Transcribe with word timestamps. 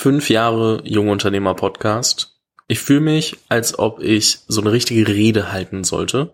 Fünf 0.00 0.30
Jahre 0.30 0.80
Jungunternehmer 0.84 1.52
Podcast. 1.52 2.40
Ich 2.68 2.80
fühle 2.80 3.00
mich, 3.00 3.36
als 3.50 3.78
ob 3.78 4.00
ich 4.00 4.38
so 4.48 4.62
eine 4.62 4.72
richtige 4.72 5.06
Rede 5.06 5.52
halten 5.52 5.84
sollte. 5.84 6.32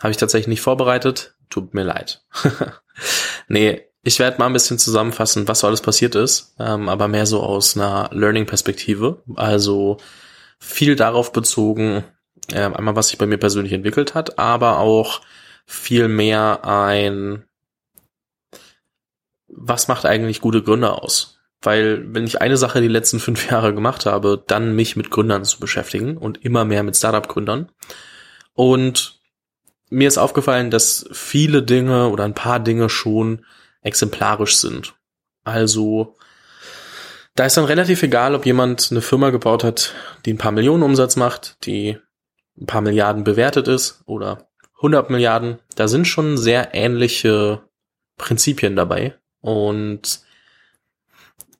Habe 0.00 0.10
ich 0.10 0.16
tatsächlich 0.16 0.48
nicht 0.48 0.60
vorbereitet. 0.60 1.36
Tut 1.48 1.72
mir 1.72 1.84
leid. 1.84 2.24
nee, 3.48 3.82
ich 4.02 4.18
werde 4.18 4.38
mal 4.38 4.46
ein 4.46 4.52
bisschen 4.52 4.80
zusammenfassen, 4.80 5.46
was 5.46 5.60
so 5.60 5.68
alles 5.68 5.82
passiert 5.82 6.16
ist, 6.16 6.56
ähm, 6.58 6.88
aber 6.88 7.06
mehr 7.06 7.26
so 7.26 7.44
aus 7.44 7.76
einer 7.76 8.10
Learning-Perspektive. 8.12 9.22
Also 9.36 9.98
viel 10.58 10.96
darauf 10.96 11.32
bezogen, 11.32 12.02
äh, 12.50 12.62
einmal 12.62 12.96
was 12.96 13.10
sich 13.10 13.18
bei 13.18 13.26
mir 13.26 13.38
persönlich 13.38 13.72
entwickelt 13.72 14.16
hat, 14.16 14.40
aber 14.40 14.80
auch 14.80 15.20
viel 15.64 16.08
mehr 16.08 16.64
ein, 16.64 17.44
was 19.46 19.86
macht 19.86 20.06
eigentlich 20.06 20.40
gute 20.40 20.64
Gründer 20.64 21.04
aus? 21.04 21.35
Weil 21.62 22.14
wenn 22.14 22.24
ich 22.24 22.40
eine 22.40 22.56
Sache 22.56 22.80
die 22.80 22.88
letzten 22.88 23.20
fünf 23.20 23.50
Jahre 23.50 23.74
gemacht 23.74 24.06
habe, 24.06 24.42
dann 24.46 24.74
mich 24.74 24.96
mit 24.96 25.10
Gründern 25.10 25.44
zu 25.44 25.60
beschäftigen 25.60 26.16
und 26.16 26.44
immer 26.44 26.64
mehr 26.64 26.82
mit 26.82 26.96
Startup-Gründern. 26.96 27.70
Und 28.54 29.20
mir 29.88 30.08
ist 30.08 30.18
aufgefallen, 30.18 30.70
dass 30.70 31.08
viele 31.12 31.62
Dinge 31.62 32.08
oder 32.08 32.24
ein 32.24 32.34
paar 32.34 32.60
Dinge 32.60 32.88
schon 32.88 33.44
exemplarisch 33.82 34.56
sind. 34.56 34.94
Also 35.44 36.16
da 37.36 37.44
ist 37.44 37.56
dann 37.56 37.66
relativ 37.66 38.02
egal, 38.02 38.34
ob 38.34 38.46
jemand 38.46 38.88
eine 38.90 39.02
Firma 39.02 39.30
gebaut 39.30 39.62
hat, 39.62 39.94
die 40.24 40.32
ein 40.32 40.38
paar 40.38 40.52
Millionen 40.52 40.82
Umsatz 40.82 41.16
macht, 41.16 41.64
die 41.66 41.98
ein 42.58 42.66
paar 42.66 42.80
Milliarden 42.80 43.24
bewertet 43.24 43.68
ist 43.68 44.02
oder 44.06 44.48
100 44.76 45.10
Milliarden. 45.10 45.58
Da 45.76 45.86
sind 45.86 46.06
schon 46.06 46.38
sehr 46.38 46.74
ähnliche 46.74 47.62
Prinzipien 48.16 48.74
dabei. 48.74 49.14
Und 49.40 50.20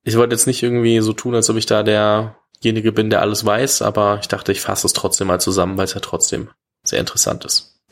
ich 0.07 0.17
wollte 0.17 0.35
jetzt 0.35 0.47
nicht 0.47 0.63
irgendwie 0.63 1.01
so 1.01 1.13
tun, 1.13 1.35
als 1.35 1.51
ob 1.51 1.57
ich 1.57 1.67
da 1.67 1.83
derjenige 1.83 2.93
bin, 2.93 3.11
der 3.11 3.23
alles 3.23 3.45
weiß, 3.45 3.83
aber 3.83 4.19
ich 4.21 4.29
dachte, 4.29 4.53
ich 4.53 4.61
fasse 4.61 4.87
es 4.87 4.93
trotzdem 4.93 5.27
mal 5.27 5.41
zusammen, 5.41 5.77
weil 5.77 5.85
es 5.85 5.95
ja 5.95 6.01
trotzdem 6.01 6.49
sehr 6.85 7.01
interessant 7.01 7.45
ist. 7.45 7.83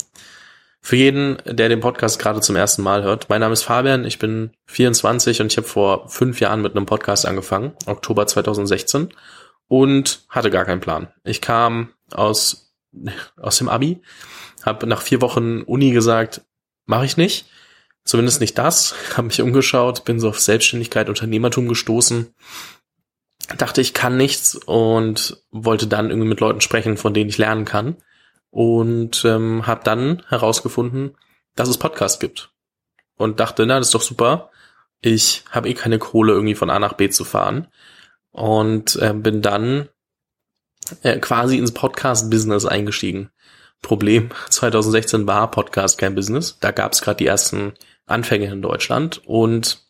Für 0.81 0.95
jeden, 0.95 1.39
der 1.45 1.69
den 1.69 1.81
Podcast 1.81 2.21
gerade 2.21 2.41
zum 2.41 2.55
ersten 2.55 2.83
Mal 2.83 3.03
hört, 3.03 3.31
mein 3.31 3.41
Name 3.41 3.53
ist 3.53 3.65
Fabian, 3.65 4.05
ich 4.05 4.21
bin 4.21 4.53
24 4.67 5.41
und 5.41 5.51
ich 5.51 5.57
habe 5.57 5.67
vor 5.67 6.09
fünf 6.09 6.39
Jahren 6.39 6.63
mit 6.63 6.77
einem 6.77 6.87
Podcast 6.87 7.27
angefangen, 7.27 7.73
Oktober 7.87 8.29
2016, 8.29 9.09
und 9.67 10.21
hatte 10.29 10.53
gar 10.53 10.65
keinen 10.65 10.81
Plan. 10.81 11.09
Ich 11.25 11.41
kam 11.41 11.95
aus, 12.13 12.77
aus 13.41 13.59
dem 13.59 13.69
Abi, 13.69 14.03
habe 14.63 14.87
nach 14.87 15.03
vier 15.03 15.21
Wochen 15.21 15.63
Uni 15.63 15.91
gesagt, 15.91 16.43
mache 16.87 17.07
ich 17.07 17.17
nicht 17.17 17.47
Zumindest 18.05 18.41
nicht 18.41 18.59
das. 18.59 18.95
Habe 19.17 19.29
mich 19.29 19.41
umgeschaut, 19.41 20.05
bin 20.05 20.21
so 20.21 20.29
auf 20.29 20.41
Selbstständigkeit, 20.41 21.09
Unternehmertum 21.09 21.69
gestoßen. 21.69 22.35
Dachte, 23.59 23.81
ich 23.81 23.93
kann 23.93 24.17
nichts 24.17 24.55
und 24.55 25.43
wollte 25.51 25.87
dann 25.87 26.11
irgendwie 26.11 26.29
mit 26.29 26.41
Leuten 26.41 26.61
sprechen, 26.61 26.97
von 26.97 27.13
denen 27.13 27.29
ich 27.29 27.39
lernen 27.39 27.65
kann. 27.65 27.97
Und 28.51 29.25
ähm, 29.25 29.67
habe 29.67 29.83
dann 29.85 30.23
herausgefunden, 30.29 31.17
dass 31.57 31.69
es 31.69 31.79
Podcast 31.79 32.21
gibt. 32.21 32.53
Und 33.17 33.41
dachte, 33.41 33.67
na, 33.67 33.79
das 33.79 33.89
ist 33.89 33.95
doch 33.95 34.01
super. 34.03 34.51
Ich 35.01 35.45
habe 35.51 35.69
eh 35.69 35.75
keine 35.75 35.99
Kohle, 35.99 36.33
irgendwie 36.33 36.55
von 36.55 36.71
A 36.71 36.79
nach 36.79 36.95
B 36.95 37.11
zu 37.11 37.25
fahren. 37.25 37.69
Und 38.31 38.97
äh, 38.97 39.13
bin 39.13 39.43
dann 39.43 39.89
äh, 41.03 41.19
quasi 41.19 41.59
ins 41.59 41.73
Podcast-Business 41.73 42.65
eingestiegen. 42.65 43.31
Problem 43.83 44.31
2016 44.51 45.27
war 45.27 45.51
Podcast 45.51 45.99
kein 45.99 46.15
Business. 46.15 46.59
Da 46.61 46.71
gab 46.71 46.93
es 46.93 47.03
gerade 47.03 47.19
die 47.19 47.27
ersten 47.27 47.75
Anfänge 48.07 48.47
in 48.47 48.63
Deutschland. 48.63 49.23
Und 49.25 49.85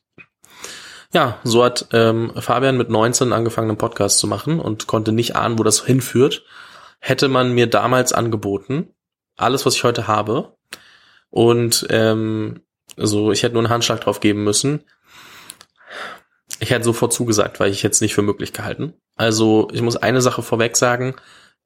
ja, 1.13 1.39
so 1.45 1.65
hat 1.65 1.89
ähm, 1.93 2.33
Fabian 2.37 2.77
mit 2.77 2.91
19 2.91 3.33
angefangen, 3.33 3.71
einen 3.71 3.79
Podcast 3.79 4.19
zu 4.19 4.27
machen 4.27 4.61
und 4.61 4.87
konnte 4.87 5.13
nicht 5.13 5.37
ahnen, 5.37 5.59
wo 5.59 5.63
das 5.63 5.85
hinführt. 5.85 6.45
Hätte 6.99 7.29
man 7.29 7.53
mir 7.53 7.67
damals 7.67 8.13
angeboten, 8.13 8.89
alles, 9.37 9.67
was 9.67 9.77
ich 9.77 9.85
heute 9.85 10.07
habe, 10.07 10.55
und 11.35 11.89
ähm, 11.91 12.61
so, 12.97 13.33
ich 13.33 13.43
hätte 13.43 13.55
nur 13.55 13.63
einen 13.65 13.73
Handschlag 13.73 14.01
drauf 14.01 14.21
geben 14.21 14.45
müssen. 14.45 14.85
Ich 16.61 16.71
hätte 16.71 16.85
sofort 16.85 17.13
zugesagt, 17.13 17.59
weil 17.59 17.73
ich 17.73 17.83
jetzt 17.83 18.01
nicht 18.01 18.15
für 18.15 18.23
möglich 18.23 18.53
gehalten. 18.53 18.95
Also 19.17 19.67
ich 19.73 19.83
muss 19.83 19.97
eine 19.97 20.21
Sache 20.21 20.45
vorweg 20.45 20.77
sagen. 20.77 21.17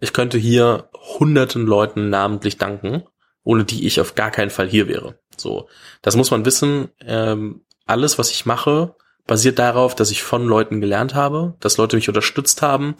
Ich 0.00 0.14
könnte 0.14 0.38
hier 0.38 0.88
hunderten 1.18 1.66
Leuten 1.66 2.08
namentlich 2.08 2.56
danken, 2.56 3.02
ohne 3.44 3.66
die 3.66 3.86
ich 3.86 4.00
auf 4.00 4.14
gar 4.14 4.30
keinen 4.30 4.48
Fall 4.48 4.68
hier 4.68 4.88
wäre. 4.88 5.18
So, 5.40 5.68
das 6.02 6.16
muss 6.16 6.30
man 6.30 6.44
wissen. 6.44 6.88
Ähm, 7.00 7.62
alles, 7.86 8.18
was 8.18 8.30
ich 8.30 8.46
mache, 8.46 8.94
basiert 9.26 9.58
darauf, 9.58 9.94
dass 9.94 10.10
ich 10.10 10.22
von 10.22 10.46
Leuten 10.46 10.80
gelernt 10.80 11.14
habe, 11.14 11.54
dass 11.60 11.76
Leute 11.76 11.96
mich 11.96 12.08
unterstützt 12.08 12.62
haben 12.62 12.96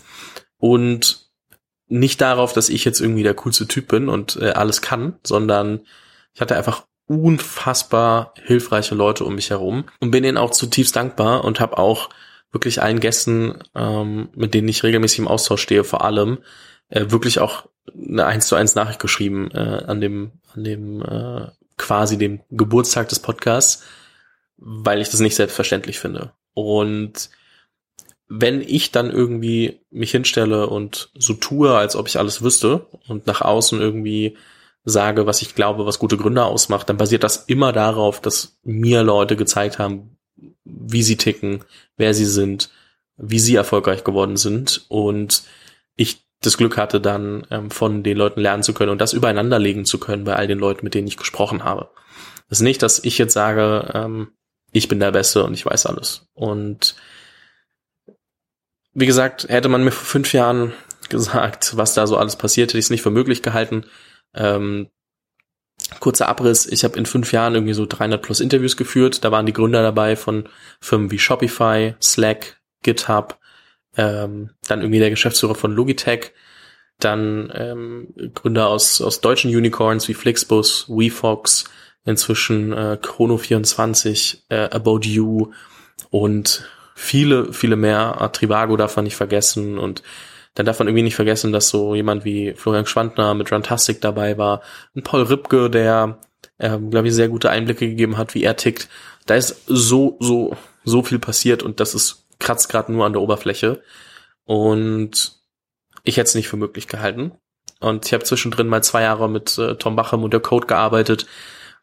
und 0.59 1.28
nicht 1.88 2.21
darauf, 2.21 2.53
dass 2.53 2.69
ich 2.69 2.84
jetzt 2.84 3.00
irgendwie 3.00 3.22
der 3.22 3.34
coolste 3.34 3.66
Typ 3.66 3.88
bin 3.88 4.09
und 4.09 4.37
äh, 4.37 4.50
alles 4.50 4.82
kann, 4.82 5.19
sondern 5.25 5.81
ich 6.34 6.41
hatte 6.41 6.56
einfach 6.56 6.84
unfassbar 7.06 8.34
hilfreiche 8.44 8.94
Leute 8.94 9.25
um 9.25 9.34
mich 9.34 9.50
herum 9.50 9.84
und 10.00 10.10
bin 10.10 10.25
ihnen 10.25 10.37
auch 10.37 10.50
zutiefst 10.50 10.94
dankbar 10.94 11.44
und 11.44 11.60
habe 11.60 11.78
auch 11.78 12.10
wirklich 12.53 12.82
allen 12.82 13.00
Gästen, 13.00 13.59
ähm, 13.75 14.28
mit 14.34 14.53
denen 14.53 14.69
ich 14.69 14.82
regelmäßig 14.82 15.20
im 15.20 15.28
Austausch 15.28 15.62
stehe, 15.62 15.84
vor 15.84 16.05
allem 16.05 16.38
äh, 16.91 17.06
wirklich 17.09 17.41
auch 17.41 17.69
eine 17.94 18.26
eins 18.26 18.49
zu 18.49 18.55
eins 18.56 18.75
Nachricht 18.75 19.00
geschrieben 19.00 19.50
äh, 19.53 19.84
an 19.87 20.00
dem 20.00 20.32
an 20.55 20.65
dem 20.65 21.03
äh, 21.03 21.47
quasi 21.78 22.19
dem 22.19 22.41
Geburtstag 22.50 23.09
des 23.09 23.21
Podcasts, 23.21 23.84
weil 24.56 25.00
ich 25.00 25.11
das 25.11 25.21
nicht 25.21 25.37
selbstverständlich 25.37 25.99
finde. 25.99 26.33
Und 26.55 27.31
wenn 28.28 28.61
ich 28.61 28.93
dann 28.93 29.11
irgendwie 29.11 29.81
mich 29.91 30.11
hinstelle 30.11 30.67
und 30.69 31.11
so 31.15 31.34
tue, 31.34 31.75
als 31.75 31.97
ob 31.97 32.09
ich 32.09 32.19
alles 32.19 32.43
wüsste 32.43 32.87
und 33.06 33.27
nach 33.27 33.41
außen 33.41 33.81
irgendwie 33.81 34.37
sage, 34.84 35.27
was 35.27 35.43
ich 35.43 35.55
glaube, 35.55 35.87
was 35.87 35.99
gute 35.99 36.17
Gründer 36.17 36.47
ausmacht, 36.47 36.88
dann 36.88 36.97
basiert 36.97 37.25
das 37.25 37.44
immer 37.47 37.72
darauf, 37.72 38.21
dass 38.21 38.59
mir 38.62 39.03
Leute 39.03 39.37
gezeigt 39.37 39.78
haben, 39.78 40.19
wie 40.65 41.03
sie 41.03 41.17
ticken, 41.17 41.65
wer 41.97 42.15
sie 42.15 42.27
sind, 42.27 42.71
wie 43.17 43.38
sie 43.38 43.55
erfolgreich 43.55 44.05
geworden 44.05 44.37
sind 44.37 44.84
und 44.88 45.43
ich 45.97 46.28
das 46.41 46.56
Glück 46.56 46.76
hatte, 46.76 47.00
dann 47.00 47.47
ähm, 47.50 47.71
von 47.71 48.03
den 48.03 48.16
Leuten 48.16 48.41
lernen 48.41 48.62
zu 48.62 48.72
können 48.72 48.93
und 48.93 49.00
das 49.00 49.12
übereinander 49.12 49.59
legen 49.59 49.84
zu 49.84 49.99
können 49.99 50.25
bei 50.25 50.37
all 50.37 50.47
den 50.47 50.59
Leuten, 50.59 50.84
mit 50.84 50.94
denen 50.94 51.09
ich 51.09 51.16
gesprochen 51.16 51.65
habe. 51.65 51.91
Das 52.49 52.59
ist 52.59 52.65
nicht, 52.65 52.82
dass 52.82 53.03
ich 53.04 53.19
jetzt 53.19 53.34
sage, 53.34 53.91
ähm, 53.94 54.28
ich 54.72 54.88
bin 54.88 55.00
der 55.00 55.12
Beste 55.12 55.44
und 55.44 55.54
ich 55.54 55.66
weiß 55.66 55.87
alles. 55.87 56.28
Und 56.34 56.94
wie 58.93 59.06
gesagt, 59.06 59.49
hätte 59.49 59.69
man 59.69 59.84
mir 59.84 59.91
vor 59.91 60.06
fünf 60.06 60.32
Jahren 60.32 60.72
gesagt, 61.09 61.76
was 61.76 61.94
da 61.94 62.06
so 62.06 62.16
alles 62.16 62.37
passiert, 62.37 62.70
hätte 62.70 62.78
ich 62.78 62.87
es 62.87 62.91
nicht 62.91 63.03
für 63.03 63.10
möglich 63.10 63.43
gehalten. 63.43 63.84
Ähm, 64.34 64.88
kurzer 66.00 66.28
Abriss, 66.28 66.66
ich 66.66 66.84
habe 66.84 66.99
in 66.99 67.06
fünf 67.06 67.32
Jahren 67.32 67.55
irgendwie 67.55 67.75
so 67.75 67.87
300 67.87 68.20
plus 68.20 68.41
Interviews 68.41 68.76
geführt. 68.76 69.25
Da 69.25 69.32
waren 69.32 69.47
die 69.47 69.53
Gründer 69.53 69.82
dabei 69.82 70.16
von 70.16 70.49
Firmen 70.81 71.10
wie 71.10 71.19
Shopify, 71.19 71.94
Slack, 72.03 72.60
GitHub, 72.82 73.38
ähm, 73.98 74.50
dann 74.66 74.81
irgendwie 74.81 75.00
der 75.00 75.10
Geschäftsführer 75.10 75.56
von 75.56 75.72
Logitech, 75.72 76.32
dann 77.00 77.53
ähm, 77.54 78.14
Gründer 78.34 78.69
aus, 78.69 79.03
aus 79.03 79.20
deutschen 79.20 79.54
Unicorns 79.54 80.09
wie 80.09 80.14
Flixbus, 80.14 80.86
WeFox, 80.88 81.64
inzwischen 82.04 82.72
äh, 82.72 82.98
Chrono24, 83.03 84.38
äh, 84.48 84.70
About 84.70 85.00
You 85.03 85.50
und 86.10 86.64
viele, 86.94 87.53
viele 87.53 87.76
mehr. 87.76 88.31
Trivago 88.32 88.76
darf 88.76 88.97
man 88.97 89.04
nicht 89.04 89.16
vergessen 89.16 89.78
und 89.78 90.03
dann 90.54 90.66
darf 90.66 90.78
man 90.78 90.88
irgendwie 90.88 91.03
nicht 91.03 91.16
vergessen, 91.16 91.53
dass 91.53 91.69
so 91.69 91.94
jemand 91.94 92.25
wie 92.25 92.54
Florian 92.54 92.87
Schwandner 92.87 93.34
mit 93.34 93.53
Runtastic 93.53 94.00
dabei 94.00 94.38
war, 94.38 94.62
ein 94.97 95.03
Paul 95.03 95.22
Ripke, 95.22 95.70
der, 95.70 96.19
ähm, 96.58 96.91
glaube 96.91 97.08
ich, 97.08 97.14
sehr 97.14 97.28
gute 97.28 97.50
Einblicke 97.50 97.88
gegeben 97.88 98.16
hat, 98.16 98.34
wie 98.34 98.42
er 98.42 98.56
tickt. 98.56 98.88
Da 99.26 99.34
ist 99.34 99.62
so, 99.66 100.16
so, 100.20 100.56
so 100.84 101.03
viel 101.03 101.19
passiert 101.19 101.62
und 101.62 101.78
das 101.81 101.94
ist 101.94 102.28
kratzt 102.38 102.69
gerade 102.69 102.93
nur 102.93 103.06
an 103.06 103.12
der 103.12 103.22
Oberfläche. 103.22 103.82
Und 104.44 105.38
ich 106.05 106.17
hätte 106.17 106.29
es 106.29 106.35
nicht 106.35 106.49
für 106.49 106.56
möglich 106.56 106.88
gehalten. 106.88 107.32
Und 107.81 108.06
ich 108.06 108.12
habe 108.12 108.25
zwischendrin 108.25 108.67
mal 108.67 108.82
zwei 108.82 109.02
Jahre 109.02 109.29
mit 109.29 109.56
äh, 109.58 109.76
Tom 109.76 109.96
Bachem 109.96 110.25
und 110.25 110.32
der 110.32 110.40
Code 110.40 110.67
gearbeitet, 110.67 111.26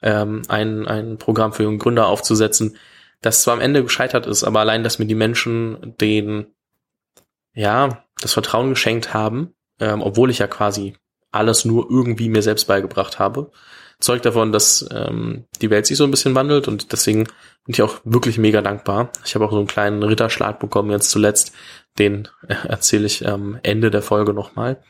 ähm, 0.01 0.41
ein, 0.47 0.87
ein 0.87 1.17
Programm 1.17 1.53
für 1.53 1.63
junge 1.63 1.77
Gründer 1.77 2.07
aufzusetzen, 2.07 2.77
das 3.21 3.41
zwar 3.41 3.53
am 3.53 3.61
Ende 3.61 3.81
gescheitert 3.81 4.25
ist, 4.25 4.43
aber 4.43 4.59
allein, 4.59 4.83
dass 4.83 4.99
mir 4.99 5.05
die 5.05 5.15
Menschen 5.15 5.95
den, 5.99 6.47
ja, 7.53 8.03
das 8.19 8.33
Vertrauen 8.33 8.69
geschenkt 8.69 9.13
haben, 9.13 9.53
ähm, 9.79 10.01
obwohl 10.01 10.29
ich 10.29 10.39
ja 10.39 10.47
quasi 10.47 10.95
alles 11.31 11.65
nur 11.65 11.89
irgendwie 11.89 12.29
mir 12.29 12.41
selbst 12.41 12.65
beigebracht 12.65 13.19
habe, 13.19 13.51
zeugt 13.99 14.25
davon, 14.25 14.51
dass 14.51 14.87
ähm, 14.91 15.45
die 15.61 15.69
Welt 15.69 15.85
sich 15.85 15.97
so 15.97 16.03
ein 16.03 16.11
bisschen 16.11 16.35
wandelt 16.35 16.67
und 16.67 16.91
deswegen 16.91 17.23
bin 17.23 17.73
ich 17.73 17.81
auch 17.81 17.99
wirklich 18.03 18.37
mega 18.37 18.61
dankbar. 18.61 19.11
Ich 19.25 19.35
habe 19.35 19.45
auch 19.45 19.51
so 19.51 19.57
einen 19.57 19.67
kleinen 19.67 20.03
Ritterschlag 20.03 20.59
bekommen 20.59 20.91
jetzt 20.91 21.11
zuletzt, 21.11 21.53
den 21.97 22.27
erzähle 22.47 23.05
ich 23.05 23.27
am 23.27 23.59
Ende 23.63 23.91
der 23.91 24.01
Folge 24.01 24.33
nochmal. 24.33 24.83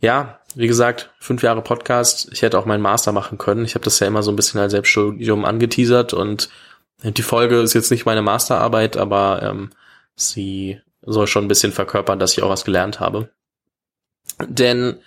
Ja, 0.00 0.40
wie 0.54 0.66
gesagt, 0.66 1.10
fünf 1.18 1.42
Jahre 1.42 1.62
Podcast. 1.62 2.28
Ich 2.32 2.42
hätte 2.42 2.58
auch 2.58 2.66
meinen 2.66 2.82
Master 2.82 3.12
machen 3.12 3.38
können. 3.38 3.64
Ich 3.64 3.74
habe 3.74 3.84
das 3.84 3.98
ja 3.98 4.06
immer 4.06 4.22
so 4.22 4.30
ein 4.30 4.36
bisschen 4.36 4.60
als 4.60 4.72
Selbststudium 4.72 5.44
angeteasert 5.44 6.14
und 6.14 6.48
die 7.02 7.22
Folge 7.22 7.60
ist 7.60 7.74
jetzt 7.74 7.90
nicht 7.90 8.06
meine 8.06 8.22
Masterarbeit, 8.22 8.96
aber 8.96 9.40
ähm, 9.42 9.70
sie 10.16 10.80
soll 11.02 11.26
schon 11.26 11.44
ein 11.44 11.48
bisschen 11.48 11.72
verkörpern, 11.72 12.18
dass 12.18 12.32
ich 12.32 12.42
auch 12.42 12.50
was 12.50 12.64
gelernt 12.64 12.98
habe. 13.00 13.30
Denn 14.46 14.98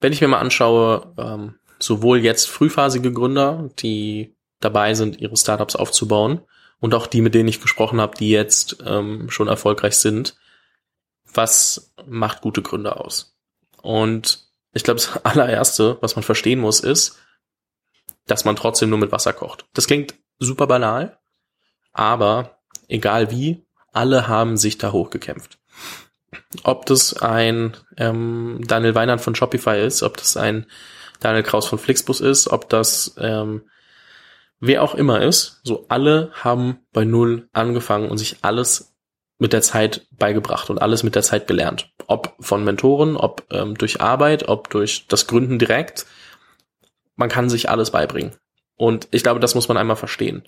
wenn 0.00 0.12
ich 0.12 0.20
mir 0.20 0.28
mal 0.28 0.38
anschaue, 0.38 1.12
ähm, 1.18 1.54
sowohl 1.82 2.18
jetzt 2.18 2.48
frühphasige 2.48 3.12
Gründer, 3.12 3.70
die 3.78 4.34
dabei 4.60 4.94
sind, 4.94 5.20
ihre 5.20 5.36
Startups 5.36 5.76
aufzubauen, 5.76 6.42
und 6.80 6.94
auch 6.94 7.06
die, 7.06 7.20
mit 7.20 7.34
denen 7.34 7.48
ich 7.48 7.60
gesprochen 7.60 8.00
habe, 8.00 8.16
die 8.16 8.30
jetzt 8.30 8.78
ähm, 8.84 9.30
schon 9.30 9.48
erfolgreich 9.48 9.96
sind, 9.96 10.36
was 11.32 11.92
macht 12.06 12.40
gute 12.40 12.62
Gründer 12.62 13.04
aus? 13.04 13.36
Und 13.82 14.48
ich 14.72 14.82
glaube, 14.82 14.98
das 14.98 15.16
allererste, 15.24 15.98
was 16.00 16.16
man 16.16 16.22
verstehen 16.22 16.58
muss, 16.58 16.80
ist, 16.80 17.18
dass 18.26 18.44
man 18.44 18.56
trotzdem 18.56 18.90
nur 18.90 18.98
mit 18.98 19.12
Wasser 19.12 19.32
kocht. 19.32 19.66
Das 19.74 19.86
klingt 19.86 20.14
super 20.38 20.66
banal, 20.66 21.18
aber 21.92 22.58
egal 22.88 23.30
wie, 23.30 23.64
alle 23.92 24.28
haben 24.28 24.56
sich 24.56 24.78
da 24.78 24.92
hochgekämpft. 24.92 25.58
Ob 26.62 26.86
das 26.86 27.14
ein 27.14 27.76
ähm, 27.96 28.60
Daniel 28.66 28.94
Weinand 28.94 29.20
von 29.20 29.34
Shopify 29.34 29.84
ist, 29.84 30.02
ob 30.02 30.16
das 30.16 30.36
ein 30.36 30.66
Daniel 31.20 31.42
Kraus 31.42 31.66
von 31.66 31.78
Flixbus 31.78 32.20
ist, 32.20 32.48
ob 32.48 32.68
das 32.68 33.14
ähm, 33.18 33.62
wer 34.58 34.82
auch 34.82 34.94
immer 34.94 35.22
ist, 35.22 35.60
so 35.62 35.86
alle 35.88 36.30
haben 36.32 36.80
bei 36.92 37.04
Null 37.04 37.48
angefangen 37.52 38.10
und 38.10 38.18
sich 38.18 38.38
alles 38.42 38.94
mit 39.38 39.52
der 39.52 39.62
Zeit 39.62 40.06
beigebracht 40.10 40.68
und 40.68 40.82
alles 40.82 41.02
mit 41.02 41.14
der 41.14 41.22
Zeit 41.22 41.46
gelernt. 41.46 41.90
Ob 42.06 42.34
von 42.40 42.62
Mentoren, 42.62 43.16
ob 43.16 43.44
ähm, 43.50 43.76
durch 43.78 44.00
Arbeit, 44.00 44.48
ob 44.48 44.68
durch 44.70 45.06
das 45.08 45.26
Gründen 45.26 45.58
direkt. 45.58 46.06
Man 47.16 47.30
kann 47.30 47.48
sich 47.48 47.68
alles 47.70 47.90
beibringen. 47.90 48.32
Und 48.76 49.08
ich 49.10 49.22
glaube, 49.22 49.40
das 49.40 49.54
muss 49.54 49.68
man 49.68 49.76
einmal 49.76 49.96
verstehen 49.96 50.42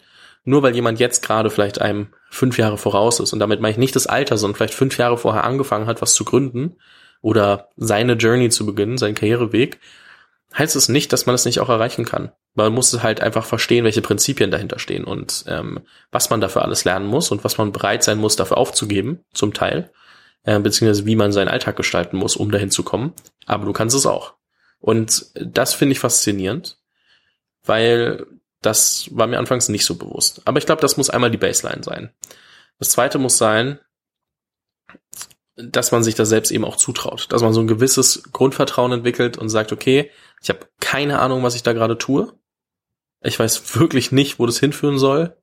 nur 0.45 0.63
weil 0.63 0.75
jemand 0.75 0.99
jetzt 1.01 1.23
gerade 1.23 1.51
vielleicht 1.51 1.81
einem 1.81 2.09
fünf 2.31 2.59
Jahre 2.59 2.79
voraus 2.79 3.21
ist, 3.21 3.33
und 3.33 3.39
damit 3.39 3.61
meine 3.61 3.73
ich 3.73 3.79
nicht 3.79 3.97
das 3.97 4.07
Alter, 4.07 4.37
sondern 4.37 4.57
vielleicht 4.57 4.75
fünf 4.75 4.99
Jahre 4.99 5.19
vorher 5.19 5.45
angefangen 5.45 5.87
hat, 5.87 6.03
was 6.03 6.15
zu 6.15 6.25
gründen 6.25 6.77
oder 7.21 7.69
seine 7.77 8.15
Journey 8.15 8.51
zu 8.51 8.67
beginnen, 8.67 8.99
seinen 8.99 9.15
Karriereweg, 9.15 9.79
heißt 10.57 10.77
es 10.77 10.89
nicht, 10.89 11.13
dass 11.13 11.27
man 11.27 11.35
es 11.35 11.45
nicht 11.45 11.61
auch 11.61 11.69
erreichen 11.69 12.05
kann. 12.05 12.33
Man 12.55 12.73
muss 12.73 13.03
halt 13.03 13.21
einfach 13.21 13.45
verstehen, 13.45 13.85
welche 13.85 14.03
Prinzipien 14.03 14.51
dahinter 14.51 14.79
stehen 14.79 15.05
und 15.05 15.45
ähm, 15.49 15.81
was 16.11 16.31
man 16.31 16.41
dafür 16.41 16.63
alles 16.63 16.85
lernen 16.85 17.07
muss 17.07 17.31
und 17.31 17.45
was 17.45 17.59
man 17.59 17.73
bereit 17.73 18.05
sein 18.05 18.19
muss, 18.19 18.37
dafür 18.37 18.59
aufzugeben, 18.59 19.25
zum 19.33 19.55
Teil, 19.55 19.91
äh, 20.45 20.59
beziehungsweise 20.59 21.07
wie 21.07 21.17
man 21.17 21.33
seinen 21.33 21.49
Alltag 21.49 21.77
gestalten 21.77 22.17
muss, 22.17 22.37
um 22.37 22.51
dahin 22.51 22.71
zu 22.71 22.83
kommen. 22.83 23.15
Aber 23.47 23.65
du 23.65 23.73
kannst 23.73 23.97
es 23.97 24.07
auch. 24.07 24.35
Und 24.81 25.27
das 25.35 25.75
finde 25.75 25.93
ich 25.93 26.01
faszinierend, 26.01 26.79
weil 27.65 28.27
das 28.61 29.09
war 29.11 29.27
mir 29.27 29.39
anfangs 29.39 29.69
nicht 29.69 29.85
so 29.85 29.97
bewusst. 29.97 30.43
Aber 30.45 30.59
ich 30.59 30.67
glaube, 30.67 30.83
das 30.83 30.97
muss 30.97 31.11
einmal 31.11 31.31
die 31.31 31.39
Baseline 31.39 31.83
sein. 31.83 32.11
Das 32.79 32.91
zweite 32.91 33.19
muss 33.19 33.39
sein, 33.39 33.79
dass 35.57 35.93
man 35.93 36.03
sich 36.03 36.15
das 36.15 36.29
selbst 36.29 36.51
eben 36.51 36.65
auch 36.65 36.77
zutraut. 36.77 37.27
Dass 37.31 37.43
man 37.43 37.53
so 37.53 37.61
ein 37.61 37.67
gewisses 37.67 38.23
Grundvertrauen 38.33 38.93
entwickelt 38.93 39.37
und 39.37 39.49
sagt, 39.49 39.73
okay, 39.73 40.11
ich 40.43 40.49
habe 40.49 40.67
keine 40.81 41.21
Ahnung, 41.21 41.43
was 41.43 41.55
ich 41.55 41.63
da 41.63 41.73
gerade 41.73 41.97
tue. 41.97 42.33
Ich 43.23 43.39
weiß 43.39 43.79
wirklich 43.79 44.11
nicht, 44.11 44.39
wo 44.39 44.47
das 44.47 44.59
hinführen 44.59 44.99
soll. 44.99 45.37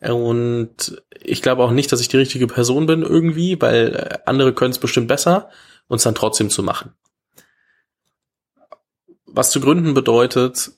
Und 0.00 1.02
ich 1.22 1.40
glaube 1.40 1.64
auch 1.64 1.70
nicht, 1.70 1.90
dass 1.90 2.02
ich 2.02 2.08
die 2.08 2.18
richtige 2.18 2.46
Person 2.46 2.84
bin 2.84 3.02
irgendwie, 3.02 3.60
weil 3.60 4.20
andere 4.26 4.52
können 4.52 4.72
es 4.72 4.78
bestimmt 4.78 5.08
besser, 5.08 5.48
uns 5.88 6.02
dann 6.02 6.14
trotzdem 6.14 6.50
zu 6.50 6.62
machen. 6.62 6.92
Was 9.24 9.50
zu 9.50 9.60
gründen 9.60 9.94
bedeutet, 9.94 10.72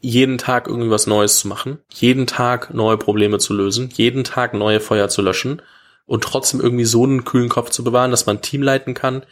jeden 0.00 0.38
Tag 0.38 0.66
irgendwie 0.66 0.90
was 0.90 1.06
Neues 1.06 1.40
zu 1.40 1.48
machen, 1.48 1.78
jeden 1.92 2.26
Tag 2.26 2.72
neue 2.72 2.96
Probleme 2.96 3.38
zu 3.38 3.52
lösen, 3.52 3.90
jeden 3.92 4.24
Tag 4.24 4.54
neue 4.54 4.80
Feuer 4.80 5.08
zu 5.08 5.20
löschen 5.20 5.60
und 6.06 6.24
trotzdem 6.24 6.60
irgendwie 6.60 6.84
so 6.84 7.04
einen 7.04 7.24
kühlen 7.24 7.48
Kopf 7.50 7.68
zu 7.70 7.84
bewahren, 7.84 8.10
dass 8.10 8.24
man 8.24 8.40
Team 8.40 8.62
leiten 8.62 8.94
kann, 8.94 9.26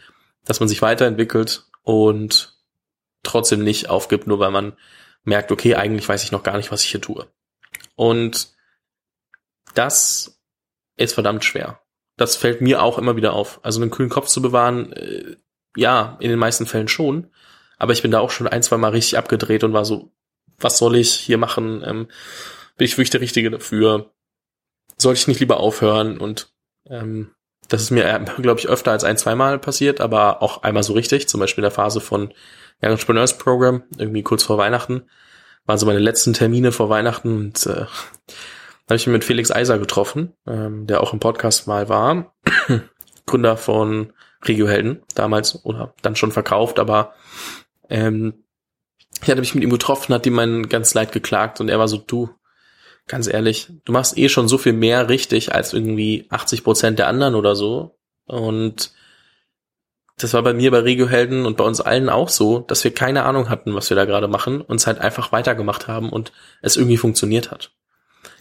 dass 0.45 0.59
man 0.59 0.69
sich 0.69 0.81
weiterentwickelt 0.81 1.65
und 1.83 2.56
trotzdem 3.27 3.63
nicht 3.63 3.89
aufgibt, 3.89 4.27
nur 4.27 4.39
weil 4.39 4.51
man 4.51 4.77
merkt, 5.23 5.51
okay, 5.51 5.75
eigentlich 5.75 6.07
weiß 6.07 6.23
ich 6.23 6.31
noch 6.31 6.43
gar 6.43 6.57
nicht, 6.57 6.71
was 6.71 6.83
ich 6.83 6.91
hier 6.91 7.01
tue. 7.01 7.27
Und 7.95 8.55
das 9.73 10.41
ist 10.95 11.13
verdammt 11.13 11.45
schwer. 11.45 11.81
Das 12.15 12.35
fällt 12.35 12.61
mir 12.61 12.81
auch 12.81 12.97
immer 12.97 13.15
wieder 13.15 13.33
auf. 13.33 13.59
Also 13.63 13.81
einen 13.81 13.91
kühlen 13.91 14.09
Kopf 14.09 14.27
zu 14.27 14.41
bewahren, 14.41 14.93
äh, 14.93 15.35
ja, 15.75 16.17
in 16.19 16.29
den 16.29 16.39
meisten 16.39 16.65
Fällen 16.65 16.87
schon. 16.87 17.29
Aber 17.77 17.93
ich 17.93 18.01
bin 18.01 18.11
da 18.11 18.19
auch 18.19 18.31
schon 18.31 18.47
ein, 18.47 18.63
zwei 18.63 18.77
Mal 18.77 18.89
richtig 18.89 19.17
abgedreht 19.17 19.63
und 19.63 19.73
war 19.73 19.85
so, 19.85 20.11
was 20.57 20.79
soll 20.79 20.95
ich 20.95 21.11
hier 21.11 21.37
machen? 21.37 21.83
Ähm, 21.85 22.07
bin 22.77 22.85
ich 22.85 22.97
wirklich 22.97 23.11
der 23.11 23.21
Richtige 23.21 23.51
dafür? 23.51 24.11
Sollte 24.97 25.19
ich 25.19 25.27
nicht 25.27 25.39
lieber 25.39 25.59
aufhören? 25.59 26.17
Und 26.17 26.51
ähm, 26.89 27.35
das 27.67 27.83
ist 27.83 27.91
mir, 27.91 28.05
äh, 28.05 28.19
glaube 28.41 28.59
ich, 28.59 28.67
öfter 28.67 28.91
als 28.91 29.03
ein, 29.03 29.17
zweimal 29.17 29.59
passiert, 29.59 30.01
aber 30.01 30.41
auch 30.41 30.63
einmal 30.63 30.83
so 30.83 30.93
richtig, 30.93 31.27
zum 31.27 31.39
Beispiel 31.39 31.61
in 31.61 31.69
der 31.69 31.71
Phase 31.71 32.01
von 32.01 32.33
Young 32.81 32.91
Entrepreneurs 32.91 33.37
Program, 33.37 33.83
irgendwie 33.97 34.23
kurz 34.23 34.43
vor 34.43 34.57
Weihnachten. 34.57 35.03
Waren 35.65 35.77
so 35.77 35.85
meine 35.85 35.99
letzten 35.99 36.33
Termine 36.33 36.71
vor 36.71 36.89
Weihnachten 36.89 37.35
und 37.35 37.65
äh, 37.65 37.85
habe 38.87 38.95
ich 38.95 39.05
mich 39.07 39.13
mit 39.13 39.23
Felix 39.23 39.51
Eiser 39.51 39.79
getroffen, 39.79 40.33
ähm, 40.47 40.87
der 40.87 41.01
auch 41.01 41.13
im 41.13 41.19
Podcast 41.19 41.67
mal 41.67 41.89
war. 41.89 42.33
Gründer 43.25 43.57
von 43.57 44.13
Regiohelden 44.43 45.01
damals 45.15 45.65
oder 45.65 45.93
dann 46.01 46.15
schon 46.15 46.31
verkauft, 46.31 46.79
aber 46.79 47.13
ähm, 47.89 48.45
ich 49.21 49.29
hatte 49.29 49.41
mich 49.41 49.55
mit 49.55 49.63
ihm 49.63 49.71
getroffen, 49.71 50.13
hat 50.13 50.25
ihm 50.25 50.33
mein 50.33 50.69
ganz 50.69 50.93
leid 50.93 51.11
geklagt 51.11 51.59
und 51.59 51.69
er 51.69 51.79
war 51.79 51.87
so, 51.87 51.97
du, 51.97 52.29
ganz 53.07 53.27
ehrlich, 53.27 53.69
du 53.83 53.91
machst 53.91 54.17
eh 54.17 54.29
schon 54.29 54.47
so 54.47 54.57
viel 54.57 54.73
mehr 54.73 55.09
richtig 55.09 55.53
als 55.53 55.73
irgendwie 55.73 56.27
80 56.29 56.63
Prozent 56.63 56.99
der 56.99 57.07
anderen 57.07 57.35
oder 57.35 57.55
so. 57.55 57.97
Und 58.25 58.91
das 60.17 60.33
war 60.33 60.41
bei 60.41 60.53
mir 60.53 60.71
bei 60.71 60.79
Regiohelden 60.79 61.45
und 61.45 61.57
bei 61.57 61.63
uns 61.63 61.79
allen 61.79 62.09
auch 62.09 62.29
so, 62.29 62.59
dass 62.59 62.83
wir 62.83 62.93
keine 62.93 63.23
Ahnung 63.23 63.49
hatten, 63.49 63.75
was 63.75 63.89
wir 63.89 63.95
da 63.95 64.05
gerade 64.05 64.27
machen, 64.27 64.61
uns 64.61 64.87
halt 64.87 64.99
einfach 64.99 65.31
weitergemacht 65.31 65.87
haben 65.87 66.09
und 66.09 66.31
es 66.61 66.75
irgendwie 66.75 66.97
funktioniert 66.97 67.51
hat. 67.51 67.71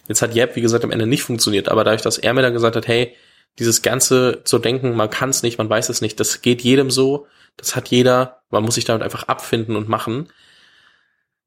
Jetzt 0.08 0.22
hat 0.22 0.34
Jeb, 0.34 0.56
wie 0.56 0.62
gesagt, 0.62 0.84
am 0.84 0.90
Ende 0.90 1.06
nicht 1.06 1.22
funktioniert, 1.22 1.68
aber 1.68 1.84
dadurch, 1.84 2.02
dass 2.02 2.18
er 2.18 2.32
mir 2.32 2.42
dann 2.42 2.54
gesagt 2.54 2.76
hat, 2.76 2.88
hey, 2.88 3.14
dieses 3.58 3.82
ganze 3.82 4.42
zu 4.44 4.58
denken, 4.58 4.96
man 4.96 5.10
kann 5.10 5.30
es 5.30 5.42
nicht, 5.42 5.58
man 5.58 5.68
weiß 5.68 5.88
es 5.90 6.00
nicht, 6.00 6.18
das 6.18 6.40
geht 6.40 6.62
jedem 6.62 6.90
so, 6.90 7.26
das 7.56 7.76
hat 7.76 7.88
jeder, 7.88 8.42
man 8.50 8.62
muss 8.62 8.76
sich 8.76 8.84
damit 8.84 9.02
einfach 9.02 9.24
abfinden 9.24 9.76
und 9.76 9.88
machen, 9.88 10.28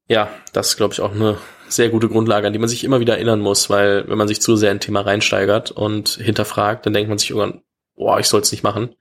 ja, 0.06 0.28
das 0.52 0.70
ist, 0.70 0.76
glaube 0.76 0.92
ich, 0.92 1.00
auch 1.00 1.12
eine 1.12 1.38
sehr 1.68 1.88
gute 1.88 2.08
Grundlage, 2.08 2.46
an 2.46 2.52
die 2.52 2.58
man 2.58 2.68
sich 2.68 2.82
immer 2.84 3.00
wieder 3.00 3.14
erinnern 3.14 3.40
muss, 3.40 3.70
weil 3.70 4.08
wenn 4.08 4.18
man 4.18 4.26
sich 4.28 4.40
zu 4.40 4.56
sehr 4.56 4.70
in 4.70 4.78
ein 4.78 4.80
Thema 4.80 5.02
reinsteigert 5.02 5.70
und 5.70 6.08
hinterfragt, 6.08 6.84
dann 6.84 6.92
denkt 6.92 7.08
man 7.08 7.18
sich 7.18 7.30
irgendwann, 7.30 7.62
boah, 7.94 8.18
ich 8.18 8.26
soll 8.26 8.40
es 8.40 8.50
nicht 8.50 8.64
machen. 8.64 8.96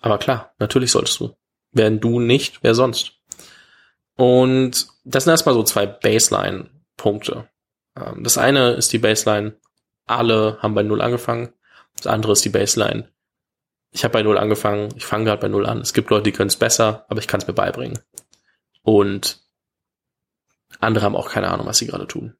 Aber 0.00 0.18
klar, 0.18 0.54
natürlich 0.58 0.92
solltest 0.92 1.20
du. 1.20 1.36
Wenn 1.72 2.00
du 2.00 2.20
nicht, 2.20 2.62
wer 2.62 2.74
sonst? 2.74 3.12
Und 4.16 4.88
das 5.04 5.24
sind 5.24 5.30
erstmal 5.30 5.54
so 5.54 5.62
zwei 5.62 5.86
Baseline-Punkte. 5.86 7.48
Ähm, 7.96 8.24
das 8.24 8.38
eine 8.38 8.72
ist 8.72 8.92
die 8.92 8.98
Baseline, 8.98 9.56
alle 10.06 10.58
haben 10.62 10.74
bei 10.74 10.82
Null 10.82 11.02
angefangen. 11.02 11.52
Das 11.96 12.06
andere 12.06 12.32
ist 12.32 12.44
die 12.44 12.50
Baseline, 12.50 13.08
ich 13.96 14.04
habe 14.04 14.12
bei 14.12 14.22
Null 14.22 14.36
angefangen, 14.36 14.90
ich 14.94 15.06
fange 15.06 15.24
gerade 15.24 15.40
bei 15.40 15.48
Null 15.48 15.64
an. 15.66 15.80
Es 15.80 15.94
gibt 15.94 16.10
Leute, 16.10 16.24
die 16.24 16.32
können 16.32 16.48
es 16.48 16.56
besser, 16.56 17.06
aber 17.08 17.18
ich 17.18 17.26
kann 17.26 17.40
es 17.40 17.46
mir 17.46 17.54
beibringen. 17.54 17.98
Und 18.82 19.40
andere 20.80 21.04
haben 21.04 21.16
auch 21.16 21.30
keine 21.30 21.48
Ahnung, 21.48 21.66
was 21.66 21.78
sie 21.78 21.86
gerade 21.86 22.06
tun. 22.06 22.36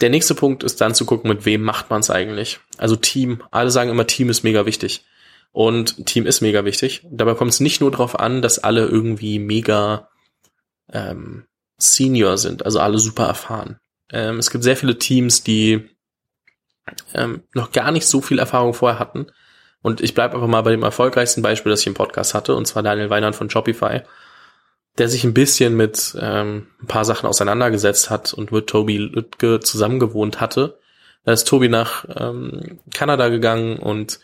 Der 0.00 0.10
nächste 0.10 0.34
Punkt 0.34 0.62
ist 0.62 0.80
dann 0.80 0.94
zu 0.94 1.04
gucken, 1.04 1.28
mit 1.28 1.44
wem 1.44 1.62
macht 1.62 1.90
man 1.90 2.00
es 2.00 2.10
eigentlich. 2.10 2.60
Also 2.78 2.96
Team. 2.96 3.42
Alle 3.50 3.70
sagen 3.70 3.90
immer, 3.90 4.06
Team 4.06 4.30
ist 4.30 4.42
mega 4.42 4.66
wichtig. 4.66 5.04
Und 5.52 6.06
Team 6.06 6.26
ist 6.26 6.40
mega 6.40 6.64
wichtig. 6.64 7.06
Dabei 7.10 7.34
kommt 7.34 7.50
es 7.50 7.60
nicht 7.60 7.80
nur 7.80 7.90
darauf 7.90 8.18
an, 8.18 8.40
dass 8.40 8.58
alle 8.58 8.86
irgendwie 8.86 9.38
mega 9.38 10.08
ähm, 10.92 11.44
Senior 11.76 12.38
sind, 12.38 12.64
also 12.64 12.78
alle 12.80 12.98
super 12.98 13.26
erfahren. 13.26 13.78
Ähm, 14.12 14.38
es 14.38 14.50
gibt 14.50 14.64
sehr 14.64 14.76
viele 14.76 14.98
Teams, 14.98 15.42
die 15.42 15.88
ähm, 17.14 17.42
noch 17.54 17.72
gar 17.72 17.90
nicht 17.90 18.06
so 18.06 18.20
viel 18.20 18.38
Erfahrung 18.38 18.74
vorher 18.74 18.98
hatten. 18.98 19.26
Und 19.82 20.00
ich 20.00 20.14
bleibe 20.14 20.34
einfach 20.34 20.48
mal 20.48 20.62
bei 20.62 20.72
dem 20.72 20.82
erfolgreichsten 20.82 21.42
Beispiel, 21.42 21.70
das 21.70 21.80
ich 21.80 21.86
im 21.86 21.94
Podcast 21.94 22.34
hatte, 22.34 22.54
und 22.54 22.66
zwar 22.66 22.82
Daniel 22.82 23.10
Weinand 23.10 23.34
von 23.34 23.48
Shopify 23.48 24.02
der 24.98 25.08
sich 25.08 25.24
ein 25.24 25.34
bisschen 25.34 25.76
mit 25.76 26.16
ähm, 26.20 26.68
ein 26.82 26.86
paar 26.86 27.04
Sachen 27.04 27.26
auseinandergesetzt 27.26 28.10
hat 28.10 28.34
und 28.34 28.52
mit 28.52 28.66
Tobi 28.66 28.98
Lütke 28.98 29.60
zusammengewohnt 29.60 30.40
hatte. 30.40 30.78
Da 31.24 31.32
ist 31.32 31.48
Tobi 31.48 31.68
nach 31.68 32.04
ähm, 32.16 32.80
Kanada 32.94 33.28
gegangen 33.28 33.78
und 33.78 34.20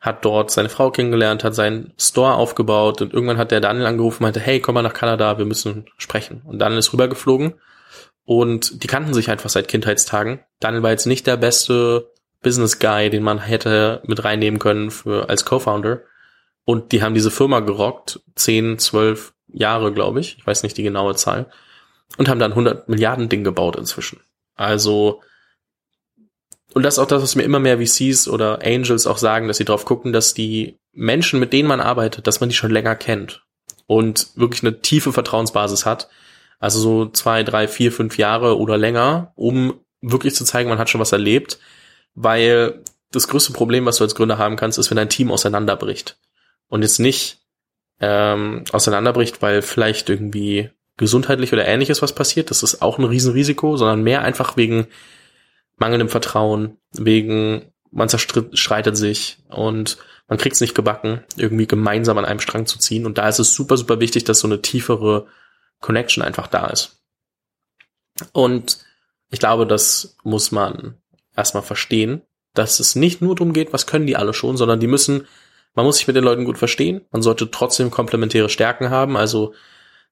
hat 0.00 0.24
dort 0.24 0.50
seine 0.50 0.68
Frau 0.68 0.90
kennengelernt, 0.90 1.42
hat 1.42 1.54
seinen 1.54 1.92
Store 1.98 2.34
aufgebaut 2.34 3.00
und 3.00 3.12
irgendwann 3.12 3.38
hat 3.38 3.50
der 3.50 3.60
Daniel 3.60 3.86
angerufen 3.86 4.18
und 4.18 4.26
meinte, 4.26 4.40
hey, 4.40 4.60
komm 4.60 4.74
mal 4.74 4.82
nach 4.82 4.92
Kanada, 4.92 5.38
wir 5.38 5.46
müssen 5.46 5.86
sprechen. 5.96 6.42
Und 6.44 6.58
Daniel 6.58 6.78
ist 6.78 6.92
rübergeflogen 6.92 7.54
und 8.24 8.82
die 8.82 8.86
kannten 8.86 9.14
sich 9.14 9.30
einfach 9.30 9.50
seit 9.50 9.68
Kindheitstagen. 9.68 10.40
Daniel 10.60 10.82
war 10.82 10.90
jetzt 10.90 11.06
nicht 11.06 11.26
der 11.26 11.36
beste 11.36 12.10
Business 12.42 12.78
Guy, 12.78 13.10
den 13.10 13.22
man 13.22 13.38
hätte 13.38 14.02
mit 14.04 14.22
reinnehmen 14.22 14.60
können 14.60 14.90
für 14.90 15.28
als 15.28 15.44
Co-Founder. 15.44 16.02
Und 16.64 16.92
die 16.92 17.02
haben 17.02 17.14
diese 17.14 17.30
Firma 17.30 17.60
gerockt, 17.60 18.20
10, 18.34 18.78
12, 18.78 19.32
Jahre, 19.48 19.92
glaube 19.92 20.20
ich. 20.20 20.36
Ich 20.38 20.46
weiß 20.46 20.62
nicht 20.62 20.76
die 20.76 20.82
genaue 20.82 21.14
Zahl. 21.14 21.50
Und 22.18 22.28
haben 22.28 22.38
dann 22.38 22.52
100 22.52 22.88
Milliarden 22.88 23.28
Ding 23.28 23.44
gebaut 23.44 23.76
inzwischen. 23.76 24.20
Also 24.54 25.20
und 26.76 26.82
das 26.82 26.94
ist 26.94 26.98
auch 26.98 27.06
das, 27.06 27.22
was 27.22 27.36
mir 27.36 27.42
immer 27.42 27.58
mehr 27.58 27.78
VCs 27.78 28.28
oder 28.28 28.58
Angels 28.62 29.06
auch 29.06 29.16
sagen, 29.16 29.48
dass 29.48 29.56
sie 29.56 29.64
darauf 29.64 29.86
gucken, 29.86 30.12
dass 30.12 30.34
die 30.34 30.78
Menschen, 30.92 31.40
mit 31.40 31.54
denen 31.54 31.68
man 31.68 31.80
arbeitet, 31.80 32.26
dass 32.26 32.40
man 32.40 32.50
die 32.50 32.54
schon 32.54 32.70
länger 32.70 32.94
kennt 32.94 33.46
und 33.86 34.28
wirklich 34.34 34.62
eine 34.62 34.82
tiefe 34.82 35.10
Vertrauensbasis 35.10 35.86
hat. 35.86 36.10
Also 36.58 36.78
so 36.78 37.06
zwei, 37.06 37.44
drei, 37.44 37.66
vier, 37.66 37.92
fünf 37.92 38.18
Jahre 38.18 38.58
oder 38.58 38.76
länger, 38.76 39.32
um 39.36 39.80
wirklich 40.02 40.34
zu 40.34 40.44
zeigen, 40.44 40.68
man 40.68 40.78
hat 40.78 40.90
schon 40.90 41.00
was 41.00 41.12
erlebt, 41.12 41.58
weil 42.14 42.82
das 43.10 43.28
größte 43.28 43.54
Problem, 43.54 43.86
was 43.86 43.96
du 43.96 44.04
als 44.04 44.14
Gründer 44.14 44.36
haben 44.36 44.56
kannst, 44.56 44.78
ist, 44.78 44.90
wenn 44.90 44.96
dein 44.96 45.08
Team 45.08 45.30
auseinanderbricht. 45.30 46.18
Und 46.68 46.82
jetzt 46.82 46.98
nicht 46.98 47.38
ähm, 48.00 48.64
auseinanderbricht, 48.72 49.42
weil 49.42 49.62
vielleicht 49.62 50.08
irgendwie 50.08 50.70
gesundheitlich 50.96 51.52
oder 51.52 51.66
ähnliches 51.66 52.02
was 52.02 52.14
passiert, 52.14 52.50
das 52.50 52.62
ist 52.62 52.82
auch 52.82 52.98
ein 52.98 53.04
Riesenrisiko, 53.04 53.76
sondern 53.76 54.02
mehr 54.02 54.22
einfach 54.22 54.56
wegen 54.56 54.86
mangelndem 55.76 56.08
Vertrauen, 56.08 56.78
wegen 56.92 57.72
man 57.90 58.08
zerstreitet 58.08 58.96
sich 58.96 59.38
und 59.48 59.98
man 60.28 60.38
kriegt 60.38 60.54
es 60.54 60.60
nicht 60.60 60.74
gebacken, 60.74 61.22
irgendwie 61.36 61.66
gemeinsam 61.66 62.18
an 62.18 62.24
einem 62.24 62.40
Strang 62.40 62.66
zu 62.66 62.78
ziehen. 62.78 63.06
Und 63.06 63.18
da 63.18 63.28
ist 63.28 63.38
es 63.38 63.54
super, 63.54 63.76
super 63.76 64.00
wichtig, 64.00 64.24
dass 64.24 64.40
so 64.40 64.48
eine 64.48 64.60
tiefere 64.60 65.26
Connection 65.80 66.22
einfach 66.22 66.48
da 66.48 66.66
ist. 66.66 67.00
Und 68.32 68.78
ich 69.30 69.38
glaube, 69.38 69.66
das 69.66 70.16
muss 70.24 70.50
man 70.50 70.96
erstmal 71.36 71.62
verstehen, 71.62 72.22
dass 72.54 72.80
es 72.80 72.96
nicht 72.96 73.20
nur 73.20 73.34
darum 73.36 73.52
geht, 73.52 73.72
was 73.72 73.86
können 73.86 74.06
die 74.06 74.16
alle 74.16 74.34
schon, 74.34 74.56
sondern 74.56 74.80
die 74.80 74.86
müssen, 74.86 75.26
man 75.76 75.84
muss 75.84 75.98
sich 75.98 76.06
mit 76.06 76.16
den 76.16 76.24
Leuten 76.24 76.44
gut 76.44 76.58
verstehen. 76.58 77.02
Man 77.12 77.22
sollte 77.22 77.50
trotzdem 77.50 77.90
komplementäre 77.90 78.48
Stärken 78.48 78.90
haben. 78.90 79.16
Also 79.16 79.54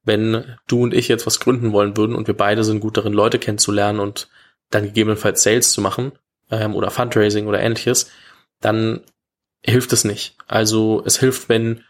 wenn 0.04 0.56
du 0.68 0.82
und 0.82 0.94
ich 0.94 1.08
jetzt 1.08 1.26
was 1.26 1.40
gründen 1.40 1.72
wollen 1.72 1.96
würden 1.96 2.14
und 2.14 2.26
wir 2.26 2.36
beide 2.36 2.62
sind 2.62 2.80
gut 2.80 2.98
darin, 2.98 3.14
Leute 3.14 3.38
kennenzulernen 3.38 3.98
und 3.98 4.28
dann 4.70 4.84
gegebenenfalls 4.84 5.42
Sales 5.42 5.72
zu 5.72 5.80
machen 5.80 6.12
ähm, 6.50 6.74
oder 6.74 6.90
Fundraising 6.90 7.46
oder 7.46 7.60
ähnliches, 7.60 8.10
dann 8.60 9.00
hilft 9.62 9.92
es 9.94 10.04
nicht. 10.04 10.36
Also 10.46 11.02
es 11.06 11.18
hilft, 11.18 11.48
wenn 11.48 11.82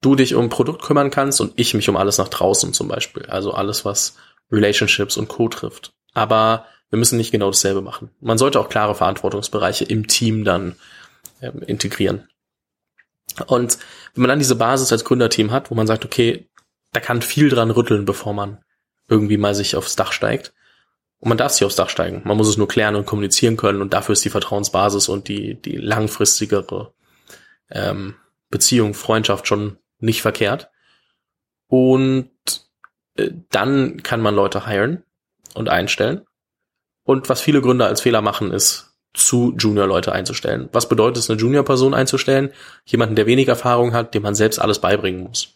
du 0.00 0.16
dich 0.16 0.34
um 0.34 0.48
Produkt 0.48 0.82
kümmern 0.82 1.10
kannst 1.10 1.40
und 1.40 1.52
ich 1.54 1.74
mich 1.74 1.88
um 1.88 1.96
alles 1.96 2.18
nach 2.18 2.28
draußen 2.28 2.72
zum 2.72 2.88
Beispiel. 2.88 3.26
Also 3.26 3.52
alles, 3.52 3.84
was 3.84 4.16
Relationships 4.50 5.16
und 5.16 5.28
Co. 5.28 5.48
trifft. 5.48 5.92
Aber 6.12 6.66
wir 6.90 6.98
müssen 6.98 7.18
nicht 7.18 7.30
genau 7.30 7.50
dasselbe 7.50 7.82
machen. 7.82 8.10
Man 8.20 8.36
sollte 8.36 8.58
auch 8.58 8.68
klare 8.68 8.96
Verantwortungsbereiche 8.96 9.84
im 9.84 10.08
Team 10.08 10.44
dann 10.44 10.74
ähm, 11.40 11.62
integrieren. 11.62 12.28
Und 13.46 13.78
wenn 14.14 14.22
man 14.22 14.28
dann 14.28 14.38
diese 14.38 14.56
Basis 14.56 14.92
als 14.92 15.04
Gründerteam 15.04 15.50
hat, 15.50 15.70
wo 15.70 15.74
man 15.74 15.86
sagt, 15.86 16.04
okay, 16.04 16.48
da 16.92 17.00
kann 17.00 17.22
viel 17.22 17.48
dran 17.48 17.70
rütteln, 17.70 18.04
bevor 18.04 18.34
man 18.34 18.62
irgendwie 19.08 19.38
mal 19.38 19.54
sich 19.54 19.76
aufs 19.76 19.96
Dach 19.96 20.12
steigt. 20.12 20.52
Und 21.18 21.28
man 21.28 21.38
darf 21.38 21.52
sich 21.52 21.64
aufs 21.64 21.76
Dach 21.76 21.88
steigen. 21.88 22.22
Man 22.24 22.36
muss 22.36 22.48
es 22.48 22.56
nur 22.56 22.68
klären 22.68 22.96
und 22.96 23.06
kommunizieren 23.06 23.56
können 23.56 23.80
und 23.80 23.92
dafür 23.94 24.14
ist 24.14 24.24
die 24.24 24.30
Vertrauensbasis 24.30 25.08
und 25.08 25.28
die, 25.28 25.54
die 25.54 25.76
langfristigere 25.76 26.92
ähm, 27.70 28.16
Beziehung, 28.50 28.94
Freundschaft 28.94 29.46
schon 29.46 29.78
nicht 29.98 30.20
verkehrt. 30.20 30.70
Und 31.68 32.30
äh, 33.14 33.30
dann 33.50 34.02
kann 34.02 34.20
man 34.20 34.34
Leute 34.34 34.66
hiren 34.66 35.04
und 35.54 35.68
einstellen. 35.68 36.26
Und 37.04 37.28
was 37.28 37.40
viele 37.40 37.62
Gründer 37.62 37.86
als 37.86 38.00
Fehler 38.00 38.20
machen, 38.20 38.52
ist 38.52 38.91
zu 39.14 39.54
Junior-Leute 39.58 40.12
einzustellen. 40.12 40.68
Was 40.72 40.88
bedeutet 40.88 41.18
es, 41.18 41.30
eine 41.30 41.38
Junior-Person 41.38 41.94
einzustellen? 41.94 42.50
Jemanden, 42.84 43.16
der 43.16 43.26
wenig 43.26 43.48
Erfahrung 43.48 43.92
hat, 43.92 44.14
dem 44.14 44.22
man 44.22 44.34
selbst 44.34 44.58
alles 44.58 44.78
beibringen 44.78 45.24
muss. 45.24 45.48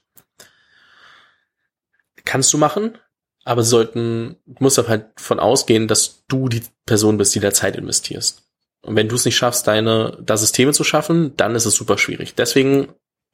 Kannst 2.25 2.53
du 2.53 2.59
machen, 2.59 2.99
aber 3.45 3.63
sollten, 3.63 4.37
muss 4.59 4.77
halt 4.77 5.07
von 5.17 5.39
ausgehen, 5.39 5.89
dass 5.89 6.25
du 6.27 6.49
die 6.49 6.63
Person 6.85 7.17
bist, 7.17 7.35
die 7.35 7.41
da 7.41 7.53
Zeit 7.53 7.77
investierst. 7.77 8.43
Und 8.83 8.97
wenn 8.97 9.09
du 9.09 9.15
es 9.15 9.25
nicht 9.25 9.37
schaffst, 9.37 9.67
deine, 9.67 10.19
da 10.21 10.37
Systeme 10.37 10.73
zu 10.73 10.85
schaffen, 10.85 11.37
dann 11.37 11.55
ist 11.55 11.65
es 11.65 11.75
super 11.75 11.97
schwierig. 11.97 12.35
Deswegen 12.35 12.89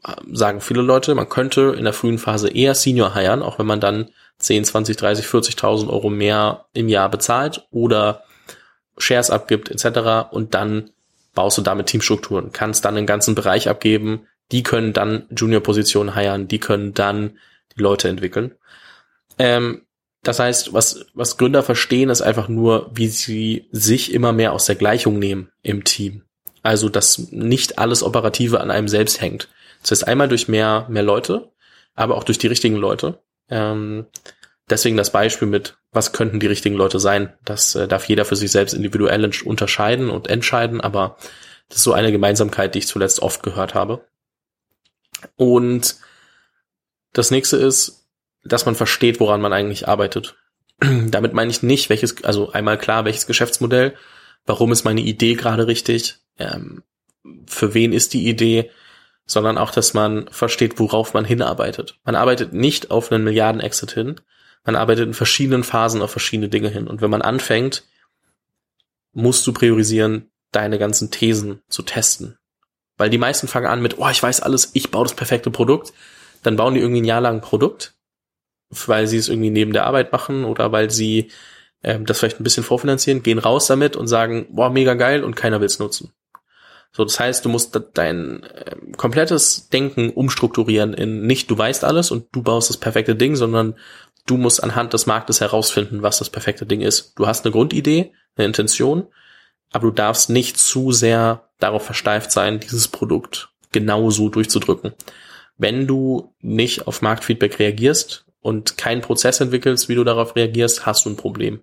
äh, 0.05 0.15
sagen 0.33 0.61
viele 0.61 0.83
Leute, 0.83 1.15
man 1.15 1.29
könnte 1.29 1.75
in 1.77 1.85
der 1.85 1.93
frühen 1.93 2.19
Phase 2.19 2.49
eher 2.49 2.75
Senior 2.75 3.15
hiren, 3.15 3.43
auch 3.43 3.59
wenn 3.59 3.67
man 3.67 3.81
dann 3.81 4.11
10, 4.39 4.65
20, 4.65 4.97
30, 4.97 5.27
40.000 5.27 5.89
Euro 5.89 6.11
mehr 6.11 6.67
im 6.73 6.89
Jahr 6.89 7.11
bezahlt 7.11 7.67
oder 7.71 8.25
Shares 8.99 9.31
abgibt 9.31 9.71
etc. 9.71 10.31
Und 10.31 10.55
dann 10.55 10.91
baust 11.35 11.59
du 11.59 11.63
damit 11.63 11.87
Teamstrukturen, 11.87 12.53
kannst 12.53 12.85
dann 12.85 12.95
den 12.95 13.07
ganzen 13.07 13.35
Bereich 13.35 13.69
abgeben, 13.69 14.27
die 14.51 14.63
können 14.63 14.93
dann 14.93 15.27
Junior-Positionen 15.31 16.15
hiren, 16.15 16.47
die 16.49 16.59
können 16.59 16.93
dann 16.93 17.39
die 17.77 17.83
Leute 17.83 18.09
entwickeln. 18.09 18.55
Ähm, 19.39 19.83
das 20.23 20.39
heißt, 20.39 20.73
was, 20.73 21.07
was 21.15 21.37
Gründer 21.37 21.63
verstehen, 21.63 22.11
ist 22.11 22.23
einfach 22.23 22.49
nur, 22.49 22.91
wie 22.95 23.09
sie 23.09 23.67
sich 23.73 24.13
immer 24.13 24.33
mehr 24.33 24.53
aus 24.53 24.67
der 24.67 24.77
Gleichung 24.77 25.19
nehmen 25.19 25.51
im 25.63 25.85
Team. 25.85 26.23
Also, 26.63 26.89
dass 26.89 27.33
nicht 27.33 27.79
alles 27.79 28.05
Operative 28.05 28.61
an 28.61 28.71
einem 28.71 28.87
selbst 28.87 29.21
hängt. 29.21 29.49
Das 29.81 29.91
heißt, 29.91 30.07
einmal 30.07 30.29
durch 30.29 30.47
mehr, 30.47 30.87
mehr 30.89 31.03
Leute, 31.03 31.51
aber 31.95 32.17
auch 32.17 32.25
durch 32.25 32.39
die 32.39 32.47
richtigen 32.47 32.77
Leute. 32.77 33.19
Ähm, 33.49 34.07
deswegen 34.71 34.97
das 34.97 35.11
Beispiel 35.11 35.49
mit, 35.49 35.77
was 35.91 36.13
könnten 36.13 36.41
die 36.41 36.47
richtigen 36.47 36.77
Leute 36.77 37.01
sein? 37.01 37.33
Das 37.45 37.75
äh, 37.75 37.89
darf 37.89 38.09
jeder 38.09 38.25
für 38.25 38.37
sich 38.37 38.51
selbst 38.51 38.73
individuell 38.73 39.31
unterscheiden 39.45 40.11
und 40.11 40.29
entscheiden, 40.29 40.81
aber 40.81 41.17
das 41.69 41.79
ist 41.79 41.85
so 41.85 41.93
eine 41.93 42.13
Gemeinsamkeit, 42.13 42.75
die 42.75 42.81
ich 42.81 42.87
zuletzt 42.87 43.21
oft 43.21 43.43
gehört 43.43 43.75
habe. 43.75 44.07
Und 45.37 45.97
das 47.13 47.31
nächste 47.31 47.57
ist, 47.57 48.09
dass 48.45 48.67
man 48.67 48.75
versteht, 48.75 49.21
woran 49.21 49.41
man 49.41 49.53
eigentlich 49.53 49.89
arbeitet. 49.89 50.37
Damit 50.81 51.33
meine 51.33 51.51
ich 51.51 51.63
nicht, 51.63 51.91
welches, 51.91 52.25
also 52.25 52.51
einmal 52.53 52.79
klar, 52.79 53.05
welches 53.05 53.27
Geschäftsmodell, 53.27 53.95
warum 54.47 54.73
ist 54.73 54.85
meine 54.85 55.01
Idee 55.01 55.35
gerade 55.35 55.67
richtig, 55.67 56.17
ähm, 56.39 56.83
für 57.47 57.75
wen 57.75 57.93
ist 57.93 58.15
die 58.15 58.29
Idee, 58.29 58.71
sondern 59.25 59.59
auch, 59.59 59.71
dass 59.71 59.95
man 59.95 60.27
versteht, 60.29 60.79
worauf 60.79 61.15
man 61.15 61.25
hinarbeitet. 61.25 61.99
Man 62.05 62.17
arbeitet 62.17 62.53
nicht 62.53 62.91
auf 62.91 63.13
einen 63.13 63.25
Milliarden-Exit 63.25 63.93
hin, 63.93 64.21
man 64.65 64.77
arbeitet 64.77 65.07
in 65.07 65.15
verschiedenen 65.15 65.65
Phasen 65.65 66.03
auf 66.03 66.11
verschiedene 66.11 66.49
Dinge 66.49 66.69
hin. 66.69 66.87
Und 66.87 67.01
wenn 67.01 67.11
man 67.11 67.23
anfängt, 67.23 67.85
musst 69.13 69.47
du 69.47 69.53
priorisieren, 69.53 70.31
deine 70.53 70.79
ganzen 70.79 71.11
Thesen 71.11 71.63
zu 71.69 71.83
testen. 71.83 72.37
Weil 72.97 73.11
die 73.11 73.19
meisten 73.19 73.49
fangen 73.49 73.67
an 73.67 73.83
mit, 73.83 73.99
oh, 73.99 74.09
ich 74.09 74.23
weiß 74.23 74.41
alles, 74.41 74.71
ich 74.75 74.91
baue 74.91 75.05
das 75.05 75.15
perfekte 75.15 75.51
Produkt. 75.51 75.93
Dann 76.43 76.57
bauen 76.57 76.75
die 76.75 76.81
irgendwie 76.81 77.01
ein 77.01 77.07
Jahr 77.07 77.21
lang 77.21 77.37
ein 77.37 77.41
Produkt, 77.41 77.95
weil 78.71 79.07
sie 79.07 79.17
es 79.17 79.29
irgendwie 79.29 79.51
neben 79.51 79.73
der 79.73 79.87
Arbeit 79.87 80.13
machen 80.13 80.45
oder 80.45 80.73
weil 80.73 80.91
sie 80.91 81.31
ähm, 81.83 82.07
das 82.07 82.19
vielleicht 82.19 82.41
ein 82.41 82.45
bisschen 82.45 82.65
vorfinanzieren, 82.65 83.23
gehen 83.23 83.39
raus 83.39 83.67
damit 83.67 83.97
und 83.97 84.07
sagen, 84.07 84.47
boah, 84.51 84.71
mega 84.71 84.95
geil 84.95 85.25
und 85.25 85.35
keiner 85.35 85.61
will 85.61 85.67
es 85.67 85.79
nutzen. 85.79 86.13
So, 86.95 87.05
das 87.05 87.19
heißt, 87.19 87.45
du 87.45 87.49
musst 87.49 87.79
dein 87.95 88.43
äh, 88.43 88.77
komplettes 88.97 89.71
Denken 89.71 90.11
umstrukturieren 90.11 90.93
in 90.93 91.27
nicht 91.27 91.51
du 91.51 91.57
weißt 91.57 91.85
alles 91.85 92.11
und 92.11 92.27
du 92.33 92.43
baust 92.43 92.69
das 92.69 92.77
perfekte 92.77 93.17
Ding, 93.17 93.35
sondern 93.35 93.75
du 94.27 94.37
musst 94.37 94.63
anhand 94.63 94.93
des 94.93 95.07
Marktes 95.07 95.41
herausfinden, 95.41 96.03
was 96.03 96.19
das 96.19 96.31
perfekte 96.31 96.67
Ding 96.67 96.81
ist. 96.81 97.19
Du 97.19 97.27
hast 97.27 97.45
eine 97.45 97.53
Grundidee, 97.53 98.13
eine 98.37 98.47
Intention, 98.47 99.07
aber 99.73 99.89
du 99.89 99.93
darfst 99.93 100.31
nicht 100.31 100.59
zu 100.59 100.93
sehr 100.93 101.49
darauf 101.59 101.85
versteift 101.85 102.33
sein, 102.33 102.61
dieses 102.61 102.89
Produkt 102.89 103.51
genauso 103.73 104.29
durchzudrücken. 104.29 104.93
Wenn 105.57 105.87
du 105.87 106.35
nicht 106.41 106.87
auf 106.87 107.03
Marktfeedback 107.03 107.59
reagierst 107.59 108.27
und 108.41 108.77
keinen 108.77 109.01
Prozess 109.01 109.41
entwickelst, 109.41 109.89
wie 109.89 109.95
du 109.95 110.05
darauf 110.05 110.37
reagierst, 110.37 110.87
hast 110.87 111.05
du 111.05 111.11
ein 111.11 111.17
Problem. 111.17 111.61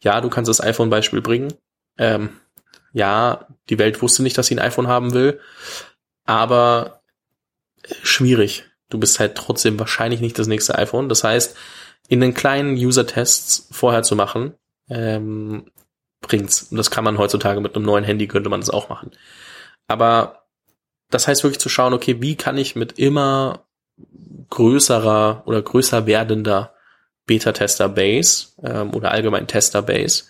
Ja, 0.00 0.20
du 0.20 0.28
kannst 0.28 0.48
das 0.48 0.60
iPhone-Beispiel 0.60 1.20
bringen. 1.20 1.52
Ähm, 1.96 2.30
ja, 2.92 3.46
die 3.68 3.78
Welt 3.78 4.00
wusste 4.02 4.22
nicht, 4.22 4.38
dass 4.38 4.46
sie 4.46 4.54
ein 4.54 4.64
iPhone 4.64 4.88
haben 4.88 5.12
will, 5.12 5.40
aber 6.24 7.02
schwierig. 8.02 8.64
Du 8.90 8.98
bist 8.98 9.20
halt 9.20 9.34
trotzdem 9.34 9.78
wahrscheinlich 9.78 10.20
nicht 10.20 10.38
das 10.38 10.46
nächste 10.46 10.76
iPhone. 10.78 11.08
Das 11.08 11.24
heißt, 11.24 11.56
in 12.08 12.20
den 12.20 12.34
kleinen 12.34 12.74
User-Tests 12.74 13.68
vorher 13.70 14.02
zu 14.02 14.16
machen, 14.16 14.54
ähm, 14.88 15.70
bringt's. 16.20 16.64
Und 16.70 16.78
das 16.78 16.90
kann 16.90 17.04
man 17.04 17.18
heutzutage 17.18 17.60
mit 17.60 17.76
einem 17.76 17.84
neuen 17.84 18.04
Handy, 18.04 18.26
könnte 18.26 18.50
man 18.50 18.60
das 18.60 18.70
auch 18.70 18.88
machen. 18.88 19.12
Aber 19.86 20.46
das 21.10 21.28
heißt 21.28 21.44
wirklich 21.44 21.60
zu 21.60 21.68
schauen, 21.68 21.94
okay, 21.94 22.20
wie 22.20 22.34
kann 22.36 22.58
ich 22.58 22.76
mit 22.76 22.98
immer 22.98 23.66
größerer 24.50 25.42
oder 25.46 25.62
größer 25.62 26.06
werdender 26.06 26.74
Beta-Tester-Base 27.26 28.48
ähm, 28.62 28.94
oder 28.94 29.10
allgemein 29.10 29.46
Tester-Base 29.46 30.24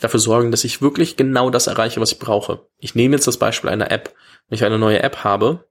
dafür 0.00 0.20
sorgen, 0.20 0.50
dass 0.50 0.64
ich 0.64 0.82
wirklich 0.82 1.16
genau 1.16 1.50
das 1.50 1.66
erreiche, 1.66 2.00
was 2.00 2.12
ich 2.12 2.18
brauche. 2.18 2.66
Ich 2.78 2.94
nehme 2.94 3.16
jetzt 3.16 3.26
das 3.26 3.38
Beispiel 3.38 3.70
einer 3.70 3.90
App. 3.90 4.14
Wenn 4.48 4.56
ich 4.56 4.64
eine 4.64 4.78
neue 4.78 5.02
App 5.02 5.24
habe, 5.24 5.64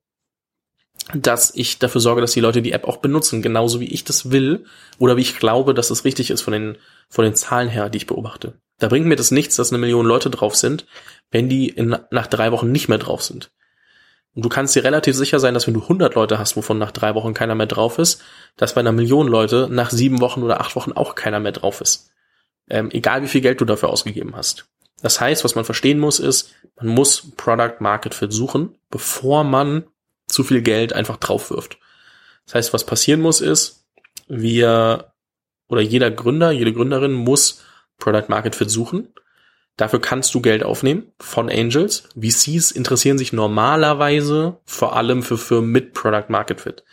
dass 1.14 1.54
ich 1.56 1.80
dafür 1.80 2.02
sorge, 2.02 2.22
dass 2.22 2.32
die 2.32 2.40
Leute 2.40 2.62
die 2.62 2.72
App 2.72 2.86
auch 2.86 2.98
benutzen, 2.98 3.42
genauso 3.42 3.80
wie 3.80 3.92
ich 3.92 4.04
das 4.04 4.32
will 4.32 4.66
oder 5.00 5.18
wie 5.18 5.22
ich 5.22 5.38
glaube, 5.38 5.74
dass 5.74 5.90
es 5.90 6.06
richtig 6.06 6.30
ist 6.30 6.42
von 6.42 6.54
den, 6.54 6.78
von 7.10 7.26
den 7.26 7.36
Zahlen 7.36 7.70
her, 7.70 7.90
die 7.90 7.98
ich 7.98 8.08
beobachte. 8.08 8.54
Da 8.80 8.88
bringt 8.88 9.06
mir 9.06 9.16
das 9.16 9.32
nichts, 9.32 9.56
dass 9.56 9.72
eine 9.72 9.80
Million 9.80 10.06
Leute 10.06 10.30
drauf 10.30 10.56
sind, 10.56 10.86
wenn 11.32 11.50
die 11.50 11.70
in, 11.70 11.98
nach 12.12 12.28
drei 12.28 12.52
Wochen 12.52 12.72
nicht 12.72 12.90
mehr 12.90 12.98
drauf 12.98 13.24
sind. 13.24 13.52
Und 14.36 14.44
du 14.44 14.50
kannst 14.50 14.76
dir 14.76 14.84
relativ 14.84 15.16
sicher 15.16 15.40
sein, 15.40 15.54
dass 15.54 15.68
wenn 15.68 15.76
du 15.76 15.82
100 15.82 16.16
Leute 16.16 16.40
hast, 16.40 16.56
wovon 16.58 16.80
nach 16.80 16.92
drei 16.92 17.14
Wochen 17.14 17.34
keiner 17.34 17.54
mehr 17.54 17.68
drauf 17.68 18.00
ist, 18.00 18.22
dass 18.58 18.74
bei 18.74 18.82
einer 18.82 18.92
Million 18.92 19.28
Leute 19.28 19.68
nach 19.70 19.92
sieben 19.92 20.22
Wochen 20.22 20.42
oder 20.42 20.60
acht 20.60 20.76
Wochen 20.76 20.92
auch 20.92 21.16
keiner 21.16 21.40
mehr 21.40 21.52
drauf 21.52 21.82
ist. 21.82 22.12
Ähm, 22.70 22.90
egal 22.92 23.22
wie 23.22 23.28
viel 23.28 23.42
Geld 23.42 23.62
du 23.62 23.66
dafür 23.66 23.90
ausgegeben 23.90 24.36
hast. 24.36 24.66
Das 25.02 25.20
heißt, 25.20 25.44
was 25.44 25.56
man 25.56 25.66
verstehen 25.66 26.00
muss, 26.00 26.20
ist, 26.20 26.52
man 26.78 26.88
muss 26.88 27.32
Product 27.36 27.76
Market 27.80 28.16
Fit 28.16 28.34
suchen, 28.34 28.76
bevor 28.90 29.44
man 29.44 29.84
zu 30.34 30.44
viel 30.44 30.62
Geld 30.62 30.94
einfach 30.94 31.18
drauf 31.18 31.50
wirft. 31.50 31.78
Das 32.46 32.56
heißt, 32.56 32.74
was 32.74 32.86
passieren 32.86 33.22
muss, 33.22 33.42
ist, 33.42 33.86
wir 34.28 35.14
oder 35.68 35.82
jeder 35.82 36.12
Gründer, 36.12 36.52
jede 36.52 36.74
Gründerin 36.74 37.14
muss 37.14 37.64
Product 37.98 38.26
Market 38.28 38.56
Fit 38.56 38.70
suchen. 38.70 39.14
Dafür 39.78 40.00
kannst 40.00 40.36
du 40.36 40.42
Geld 40.42 40.64
aufnehmen 40.64 41.12
von 41.20 41.50
Angels. 41.50 42.10
VCs 42.20 42.72
interessieren 42.72 43.18
sich 43.18 43.34
normalerweise 43.34 44.58
vor 44.66 44.96
allem 44.96 45.24
für 45.24 45.38
Firmen 45.38 45.72
mit 45.72 45.94
Product 45.94 46.26
Market 46.30 46.62
Fit. 46.62 46.84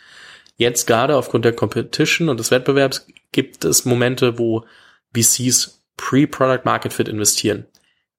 Jetzt 0.55 0.87
gerade 0.87 1.15
aufgrund 1.15 1.45
der 1.45 1.53
Competition 1.53 2.29
und 2.29 2.39
des 2.39 2.49
Wettbewerbs 2.49 3.07
gibt 3.31 3.65
es 3.65 3.85
Momente, 3.85 4.39
wo 4.39 4.65
VCs 5.13 5.83
pre-Product 5.97 6.65
Market 6.65 6.93
Fit 6.93 7.07
investieren 7.07 7.65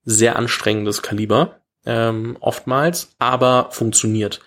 sehr 0.05 0.37
anstrengendes 0.37 1.03
Kaliber, 1.03 1.61
ähm, 1.85 2.37
oftmals, 2.41 3.15
aber 3.19 3.69
funktioniert. 3.71 4.41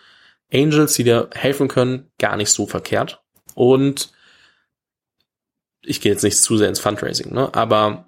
Angels, 0.53 0.93
die 0.93 1.03
dir 1.03 1.29
helfen 1.33 1.67
können, 1.67 2.11
gar 2.19 2.37
nicht 2.37 2.49
so 2.49 2.67
verkehrt. 2.67 3.21
Und 3.53 4.11
ich 5.81 6.01
gehe 6.01 6.11
jetzt 6.11 6.23
nicht 6.23 6.37
zu 6.37 6.57
sehr 6.57 6.69
ins 6.69 6.79
Fundraising, 6.79 7.33
ne? 7.33 7.53
aber 7.53 8.05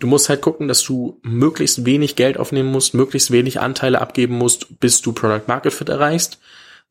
du 0.00 0.06
musst 0.06 0.28
halt 0.28 0.40
gucken, 0.40 0.68
dass 0.68 0.82
du 0.82 1.20
möglichst 1.22 1.86
wenig 1.86 2.16
Geld 2.16 2.38
aufnehmen 2.38 2.70
musst, 2.70 2.94
möglichst 2.94 3.30
wenig 3.30 3.60
Anteile 3.60 4.00
abgeben 4.00 4.36
musst, 4.36 4.80
bis 4.80 5.00
du 5.00 5.12
Product 5.12 5.46
Market 5.46 5.72
Fit 5.72 5.88
erreichst, 5.88 6.40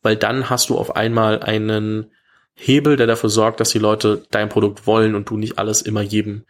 weil 0.02 0.16
dann 0.16 0.50
hast 0.50 0.70
du 0.70 0.78
auf 0.78 0.96
einmal 0.96 1.42
einen 1.42 2.12
Hebel, 2.56 2.96
der 2.98 3.08
dafür 3.08 3.30
sorgt, 3.30 3.60
dass 3.60 3.70
die 3.70 3.80
Leute 3.80 4.26
dein 4.32 4.50
Produkt 4.50 4.86
wollen 4.86 5.16
und 5.16 5.30
du 5.30 5.38
nicht 5.38 5.58
alles 5.58 5.82
immer 5.82 6.02
jedem 6.02 6.46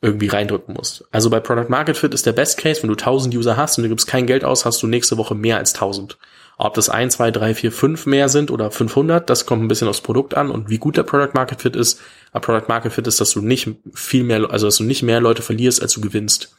irgendwie 0.00 0.28
reindrücken 0.28 0.74
musst. 0.74 1.04
Also 1.10 1.30
bei 1.30 1.40
Product 1.40 1.68
Market 1.68 1.96
Fit 1.96 2.14
ist 2.14 2.26
der 2.26 2.32
Best 2.32 2.58
Case, 2.58 2.82
wenn 2.82 2.88
du 2.88 2.94
1000 2.94 3.34
User 3.34 3.56
hast 3.56 3.78
und 3.78 3.84
du 3.84 3.88
gibst 3.88 4.06
kein 4.06 4.26
Geld 4.26 4.44
aus, 4.44 4.64
hast 4.64 4.82
du 4.82 4.86
nächste 4.86 5.16
Woche 5.16 5.34
mehr 5.34 5.56
als 5.56 5.74
1000. 5.74 6.18
Ob 6.60 6.74
das 6.74 6.88
1, 6.88 7.14
2, 7.14 7.30
3, 7.30 7.54
4, 7.54 7.72
5 7.72 8.06
mehr 8.06 8.28
sind 8.28 8.50
oder 8.50 8.72
500, 8.72 9.30
das 9.30 9.46
kommt 9.46 9.62
ein 9.62 9.68
bisschen 9.68 9.86
aufs 9.86 10.00
Produkt 10.00 10.34
an 10.34 10.50
und 10.50 10.68
wie 10.68 10.78
gut 10.78 10.96
der 10.96 11.04
Product 11.04 11.32
Market 11.32 11.62
Fit 11.62 11.76
ist. 11.76 12.00
Aber 12.32 12.40
Product 12.40 12.68
Market 12.68 12.92
Fit 12.92 13.06
ist, 13.06 13.20
dass 13.20 13.30
du 13.30 13.40
nicht 13.40 13.70
viel 13.94 14.24
mehr, 14.24 14.50
also 14.50 14.66
dass 14.66 14.76
du 14.76 14.82
nicht 14.82 15.04
mehr 15.04 15.20
Leute 15.20 15.42
verlierst, 15.42 15.80
als 15.80 15.92
du 15.92 16.00
gewinnst. 16.00 16.56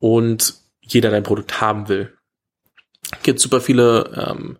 Und 0.00 0.54
jeder 0.80 1.10
dein 1.12 1.22
Produkt 1.22 1.60
haben 1.60 1.88
will. 1.88 2.12
Gibt 3.22 3.38
super 3.38 3.60
viele 3.60 4.10
ähm, 4.16 4.58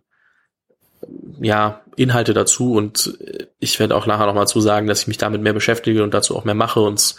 ja, 1.41 1.81
Inhalte 1.97 2.33
dazu 2.33 2.73
und 2.73 3.17
ich 3.59 3.79
werde 3.79 3.95
auch 3.95 4.05
nachher 4.05 4.27
nochmal 4.27 4.47
zu 4.47 4.61
sagen, 4.61 4.87
dass 4.87 5.01
ich 5.01 5.07
mich 5.07 5.17
damit 5.17 5.41
mehr 5.41 5.53
beschäftige 5.53 6.03
und 6.03 6.13
dazu 6.13 6.37
auch 6.37 6.45
mehr 6.45 6.55
mache 6.55 6.79
und 6.79 7.15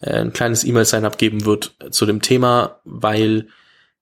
äh, 0.00 0.20
ein 0.20 0.32
kleines 0.32 0.64
E-Mail-Sign-up 0.64 1.16
geben 1.16 1.44
wird 1.44 1.76
zu 1.90 2.06
dem 2.06 2.22
Thema, 2.22 2.80
weil 2.84 3.48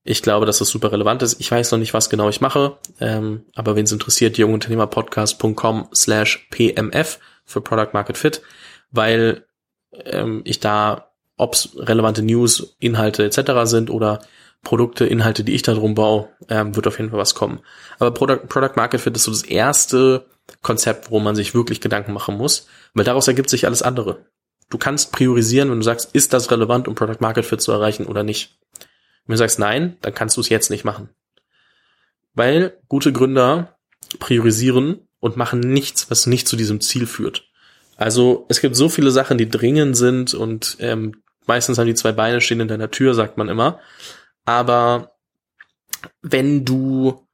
ich 0.04 0.22
glaube, 0.22 0.44
dass 0.44 0.58
das 0.58 0.68
super 0.68 0.92
relevant 0.92 1.22
ist. 1.22 1.40
Ich 1.40 1.50
weiß 1.50 1.72
noch 1.72 1.78
nicht, 1.78 1.94
was 1.94 2.10
genau 2.10 2.28
ich 2.28 2.42
mache, 2.42 2.76
ähm, 3.00 3.44
aber 3.54 3.74
wen 3.74 3.84
es 3.84 3.92
interessiert, 3.92 4.36
jungunternehmerpodcast.com 4.36 5.88
slash 5.94 6.46
pmf 6.50 7.18
für 7.46 7.62
Product 7.62 7.88
Market 7.94 8.18
Fit, 8.18 8.42
weil 8.90 9.46
ähm, 10.04 10.42
ich 10.44 10.60
da, 10.60 11.10
ob's 11.38 11.70
relevante 11.76 12.22
News, 12.22 12.76
Inhalte 12.78 13.24
etc. 13.24 13.64
sind 13.64 13.90
oder 13.90 14.20
Produkte, 14.62 15.06
Inhalte, 15.06 15.42
die 15.42 15.54
ich 15.54 15.62
da 15.62 15.74
drum 15.74 15.94
baue, 15.94 16.28
ähm, 16.48 16.76
wird 16.76 16.86
auf 16.86 16.98
jeden 16.98 17.10
Fall 17.10 17.18
was 17.18 17.34
kommen. 17.34 17.60
Aber 17.98 18.12
Product, 18.12 18.46
Product 18.48 18.76
Market 18.76 19.00
Fit 19.00 19.16
ist 19.16 19.24
so 19.24 19.30
das 19.30 19.42
erste 19.42 20.26
Konzept, 20.62 21.10
wo 21.10 21.18
man 21.18 21.34
sich 21.34 21.54
wirklich 21.54 21.80
Gedanken 21.80 22.12
machen 22.12 22.36
muss, 22.36 22.66
weil 22.92 23.04
daraus 23.04 23.28
ergibt 23.28 23.48
sich 23.48 23.66
alles 23.66 23.82
andere. 23.82 24.26
Du 24.68 24.76
kannst 24.78 25.12
priorisieren, 25.12 25.70
wenn 25.70 25.78
du 25.78 25.84
sagst, 25.84 26.14
ist 26.14 26.32
das 26.32 26.50
relevant, 26.50 26.88
um 26.88 26.94
Product 26.94 27.20
Market 27.20 27.44
Fit 27.44 27.60
zu 27.60 27.72
erreichen 27.72 28.06
oder 28.06 28.22
nicht. 28.22 28.58
Wenn 29.26 29.34
du 29.34 29.38
sagst 29.38 29.58
nein, 29.58 29.96
dann 30.02 30.14
kannst 30.14 30.36
du 30.36 30.40
es 30.40 30.48
jetzt 30.48 30.70
nicht 30.70 30.84
machen. 30.84 31.08
Weil 32.34 32.78
gute 32.88 33.12
Gründer 33.12 33.78
priorisieren 34.18 35.08
und 35.20 35.36
machen 35.36 35.60
nichts, 35.60 36.10
was 36.10 36.26
nicht 36.26 36.46
zu 36.48 36.56
diesem 36.56 36.80
Ziel 36.80 37.06
führt. 37.06 37.48
Also 37.96 38.44
es 38.48 38.60
gibt 38.60 38.76
so 38.76 38.88
viele 38.88 39.10
Sachen, 39.10 39.38
die 39.38 39.48
dringend 39.48 39.96
sind 39.96 40.34
und 40.34 40.76
ähm, 40.80 41.22
meistens 41.46 41.78
haben 41.78 41.86
die 41.86 41.94
zwei 41.94 42.12
Beine 42.12 42.40
stehen 42.40 42.60
in 42.60 42.68
deiner 42.68 42.90
Tür, 42.90 43.14
sagt 43.14 43.38
man 43.38 43.48
immer. 43.48 43.80
Aber 44.44 45.12
wenn 46.22 46.64
du 46.64 47.26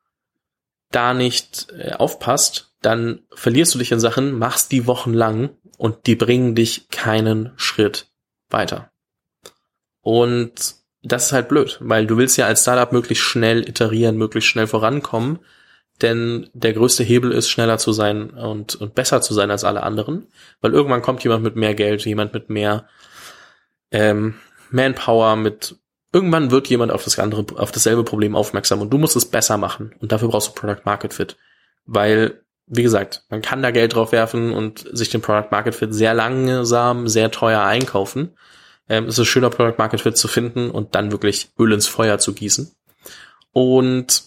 da 0.90 1.14
nicht 1.14 1.68
äh, 1.72 1.92
aufpasst, 1.92 2.74
dann 2.82 3.22
verlierst 3.32 3.74
du 3.74 3.78
dich 3.78 3.92
in 3.92 4.00
Sachen, 4.00 4.38
machst 4.38 4.72
die 4.72 4.86
Wochen 4.86 5.12
lang 5.12 5.50
und 5.76 6.06
die 6.06 6.16
bringen 6.16 6.54
dich 6.54 6.88
keinen 6.88 7.52
Schritt 7.56 8.08
weiter. 8.48 8.90
Und 10.02 10.74
das 11.02 11.26
ist 11.26 11.32
halt 11.32 11.48
blöd, 11.48 11.78
weil 11.80 12.06
du 12.06 12.16
willst 12.16 12.36
ja 12.36 12.46
als 12.46 12.62
Startup 12.62 12.92
möglichst 12.92 13.24
schnell 13.24 13.68
iterieren, 13.68 14.16
möglichst 14.16 14.50
schnell 14.50 14.66
vorankommen, 14.66 15.38
denn 16.02 16.48
der 16.52 16.72
größte 16.72 17.04
Hebel 17.04 17.32
ist, 17.32 17.48
schneller 17.48 17.78
zu 17.78 17.92
sein 17.92 18.30
und, 18.30 18.74
und 18.76 18.94
besser 18.94 19.22
zu 19.22 19.34
sein 19.34 19.50
als 19.50 19.64
alle 19.64 19.82
anderen, 19.82 20.26
weil 20.60 20.72
irgendwann 20.72 21.02
kommt 21.02 21.22
jemand 21.24 21.42
mit 21.42 21.56
mehr 21.56 21.74
Geld, 21.74 22.04
jemand 22.04 22.34
mit 22.34 22.50
mehr 22.50 22.86
ähm, 23.90 24.34
Manpower, 24.70 25.36
mit 25.36 25.76
irgendwann 26.12 26.50
wird 26.50 26.68
jemand 26.68 26.92
auf 26.92 27.04
das 27.04 27.18
andere, 27.18 27.46
auf 27.56 27.72
dasselbe 27.72 28.04
Problem 28.04 28.34
aufmerksam 28.36 28.80
und 28.80 28.90
du 28.90 28.98
musst 28.98 29.16
es 29.16 29.26
besser 29.26 29.56
machen 29.56 29.94
und 30.00 30.12
dafür 30.12 30.28
brauchst 30.28 30.48
du 30.48 30.52
Product 30.52 30.82
Market 30.84 31.14
Fit, 31.14 31.36
weil 31.86 32.42
wie 32.72 32.84
gesagt, 32.84 33.24
man 33.30 33.42
kann 33.42 33.62
da 33.62 33.72
Geld 33.72 33.94
drauf 33.94 34.12
werfen 34.12 34.52
und 34.52 34.86
sich 34.92 35.10
den 35.10 35.20
Product 35.20 35.48
Market 35.50 35.74
Fit 35.74 35.92
sehr 35.92 36.14
langsam, 36.14 37.08
sehr 37.08 37.32
teuer 37.32 37.62
einkaufen. 37.62 38.30
Ähm, 38.90 39.04
es 39.04 39.18
ist 39.18 39.28
schöner, 39.28 39.50
Product 39.50 39.78
Market 39.78 40.00
Fit 40.00 40.16
zu 40.16 40.26
finden 40.26 40.70
und 40.70 40.96
dann 40.96 41.12
wirklich 41.12 41.50
Öl 41.58 41.72
ins 41.72 41.86
Feuer 41.86 42.18
zu 42.18 42.34
gießen. 42.34 42.74
Und 43.52 44.24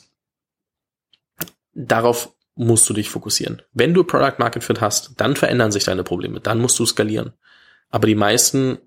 darauf 1.73 2.33
musst 2.55 2.89
du 2.89 2.93
dich 2.93 3.09
fokussieren. 3.09 3.61
Wenn 3.73 3.93
du 3.93 4.05
Product 4.05 4.39
Market 4.39 4.63
Fit 4.63 4.79
hast, 4.79 5.11
dann 5.17 5.35
verändern 5.35 5.73
sich 5.73 5.83
deine 5.83 6.03
Probleme, 6.03 6.39
dann 6.39 6.61
musst 6.61 6.79
du 6.79 6.85
skalieren. 6.85 7.33
Aber 7.89 8.07
die 8.07 8.15
meisten 8.15 8.77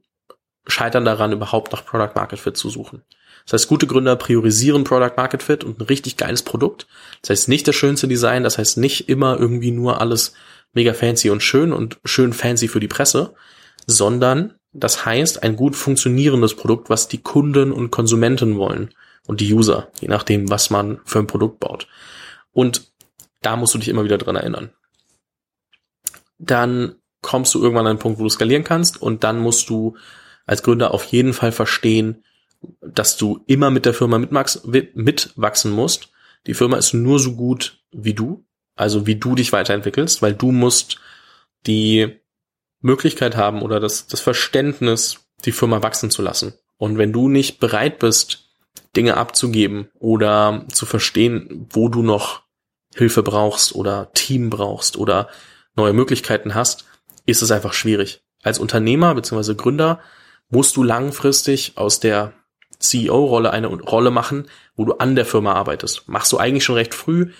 scheitern 0.66 1.04
daran, 1.04 1.32
überhaupt 1.32 1.72
nach 1.72 1.84
Product 1.84 2.14
Market 2.14 2.38
Fit 2.38 2.56
zu 2.56 2.70
suchen. 2.70 3.02
Das 3.44 3.52
heißt, 3.52 3.68
gute 3.68 3.86
Gründer 3.86 4.16
priorisieren 4.16 4.82
Product 4.82 5.12
Market 5.16 5.42
Fit 5.42 5.62
und 5.62 5.78
ein 5.78 5.84
richtig 5.84 6.16
geiles 6.16 6.42
Produkt. 6.42 6.86
Das 7.20 7.30
heißt 7.30 7.48
nicht 7.48 7.68
das 7.68 7.76
schönste 7.76 8.08
Design, 8.08 8.44
das 8.44 8.56
heißt 8.56 8.78
nicht 8.78 9.10
immer 9.10 9.38
irgendwie 9.38 9.72
nur 9.72 10.00
alles 10.00 10.32
mega 10.72 10.94
fancy 10.94 11.28
und 11.28 11.42
schön 11.42 11.72
und 11.74 11.98
schön 12.04 12.32
fancy 12.32 12.66
für 12.66 12.80
die 12.80 12.88
Presse, 12.88 13.34
sondern 13.86 14.55
das 14.78 15.06
heißt 15.06 15.42
ein 15.42 15.56
gut 15.56 15.74
funktionierendes 15.74 16.54
Produkt, 16.54 16.90
was 16.90 17.08
die 17.08 17.22
Kunden 17.22 17.72
und 17.72 17.90
Konsumenten 17.90 18.56
wollen 18.56 18.94
und 19.26 19.40
die 19.40 19.52
User, 19.52 19.88
je 20.00 20.08
nachdem, 20.08 20.50
was 20.50 20.70
man 20.70 21.00
für 21.04 21.18
ein 21.18 21.26
Produkt 21.26 21.60
baut. 21.60 21.88
Und 22.52 22.92
da 23.42 23.56
musst 23.56 23.74
du 23.74 23.78
dich 23.78 23.88
immer 23.88 24.04
wieder 24.04 24.18
dran 24.18 24.36
erinnern. 24.36 24.70
Dann 26.38 26.96
kommst 27.22 27.54
du 27.54 27.62
irgendwann 27.62 27.86
an 27.86 27.90
einen 27.92 27.98
Punkt, 27.98 28.18
wo 28.18 28.24
du 28.24 28.28
skalieren 28.28 28.64
kannst 28.64 29.00
und 29.00 29.24
dann 29.24 29.38
musst 29.38 29.68
du 29.70 29.96
als 30.44 30.62
Gründer 30.62 30.92
auf 30.92 31.04
jeden 31.04 31.32
Fall 31.32 31.52
verstehen, 31.52 32.22
dass 32.80 33.16
du 33.16 33.42
immer 33.46 33.70
mit 33.70 33.86
der 33.86 33.94
Firma 33.94 34.18
mitwachsen 34.18 35.72
musst. 35.72 36.10
Die 36.46 36.54
Firma 36.54 36.76
ist 36.76 36.92
nur 36.92 37.18
so 37.18 37.34
gut 37.34 37.82
wie 37.92 38.14
du, 38.14 38.44
also 38.74 39.06
wie 39.06 39.16
du 39.16 39.34
dich 39.34 39.52
weiterentwickelst, 39.52 40.22
weil 40.22 40.34
du 40.34 40.52
musst 40.52 41.00
die 41.66 42.20
Möglichkeit 42.80 43.36
haben 43.36 43.62
oder 43.62 43.80
das, 43.80 44.06
das 44.06 44.20
Verständnis, 44.20 45.26
die 45.44 45.52
Firma 45.52 45.82
wachsen 45.82 46.10
zu 46.10 46.22
lassen. 46.22 46.54
Und 46.78 46.98
wenn 46.98 47.12
du 47.12 47.28
nicht 47.28 47.58
bereit 47.58 47.98
bist, 47.98 48.50
Dinge 48.96 49.16
abzugeben 49.16 49.88
oder 49.98 50.64
zu 50.72 50.86
verstehen, 50.86 51.66
wo 51.70 51.88
du 51.88 52.02
noch 52.02 52.42
Hilfe 52.94 53.22
brauchst 53.22 53.74
oder 53.74 54.10
Team 54.14 54.50
brauchst 54.50 54.96
oder 54.96 55.28
neue 55.74 55.92
Möglichkeiten 55.92 56.54
hast, 56.54 56.86
ist 57.26 57.42
es 57.42 57.50
einfach 57.50 57.72
schwierig. 57.72 58.22
Als 58.42 58.58
Unternehmer 58.58 59.14
bzw. 59.14 59.54
Gründer 59.54 60.00
musst 60.48 60.76
du 60.76 60.82
langfristig 60.82 61.72
aus 61.76 62.00
der 62.00 62.32
CEO-Rolle 62.78 63.50
eine 63.50 63.68
Rolle 63.68 64.10
machen, 64.10 64.48
wo 64.76 64.84
du 64.84 64.94
an 64.94 65.16
der 65.16 65.26
Firma 65.26 65.54
arbeitest. 65.54 66.08
Machst 66.08 66.32
du 66.32 66.38
eigentlich 66.38 66.64
schon 66.64 66.76
recht 66.76 66.94
früh, 66.94 67.32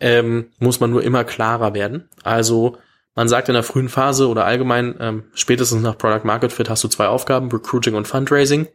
ähm, 0.00 0.50
muss 0.58 0.80
man 0.80 0.90
nur 0.90 1.02
immer 1.02 1.24
klarer 1.24 1.74
werden. 1.74 2.08
Also 2.22 2.78
man 3.16 3.28
sagt 3.28 3.48
in 3.48 3.54
der 3.54 3.62
frühen 3.62 3.88
Phase 3.88 4.28
oder 4.28 4.44
allgemein 4.44 4.94
ähm, 5.00 5.24
spätestens 5.34 5.82
nach 5.82 5.98
Product 5.98 6.24
Market 6.24 6.52
Fit 6.52 6.68
hast 6.68 6.84
du 6.84 6.88
zwei 6.88 7.08
Aufgaben, 7.08 7.50
Recruiting 7.50 7.94
und 7.94 8.06
Fundraising. 8.06 8.68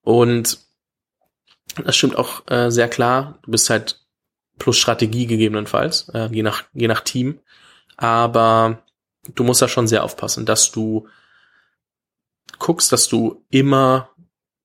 Und 0.00 0.58
das 1.84 1.94
stimmt 1.94 2.16
auch 2.16 2.42
äh, 2.50 2.70
sehr 2.70 2.88
klar. 2.88 3.38
Du 3.42 3.50
bist 3.50 3.68
halt 3.68 4.00
plus 4.58 4.78
Strategie 4.78 5.26
gegebenenfalls, 5.26 6.08
äh, 6.14 6.28
je 6.32 6.42
nach 6.42 6.64
je 6.72 6.88
nach 6.88 7.00
Team. 7.00 7.40
Aber 7.96 8.82
du 9.34 9.44
musst 9.44 9.60
da 9.60 9.68
schon 9.68 9.86
sehr 9.86 10.02
aufpassen, 10.02 10.46
dass 10.46 10.72
du 10.72 11.06
guckst, 12.58 12.90
dass 12.90 13.08
du 13.08 13.44
immer 13.50 14.08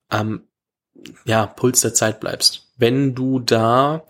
am 0.08 0.44
ja, 1.24 1.46
Puls 1.46 1.82
der 1.82 1.92
Zeit 1.92 2.20
bleibst. 2.20 2.72
Wenn 2.76 3.14
du 3.14 3.38
da 3.38 4.02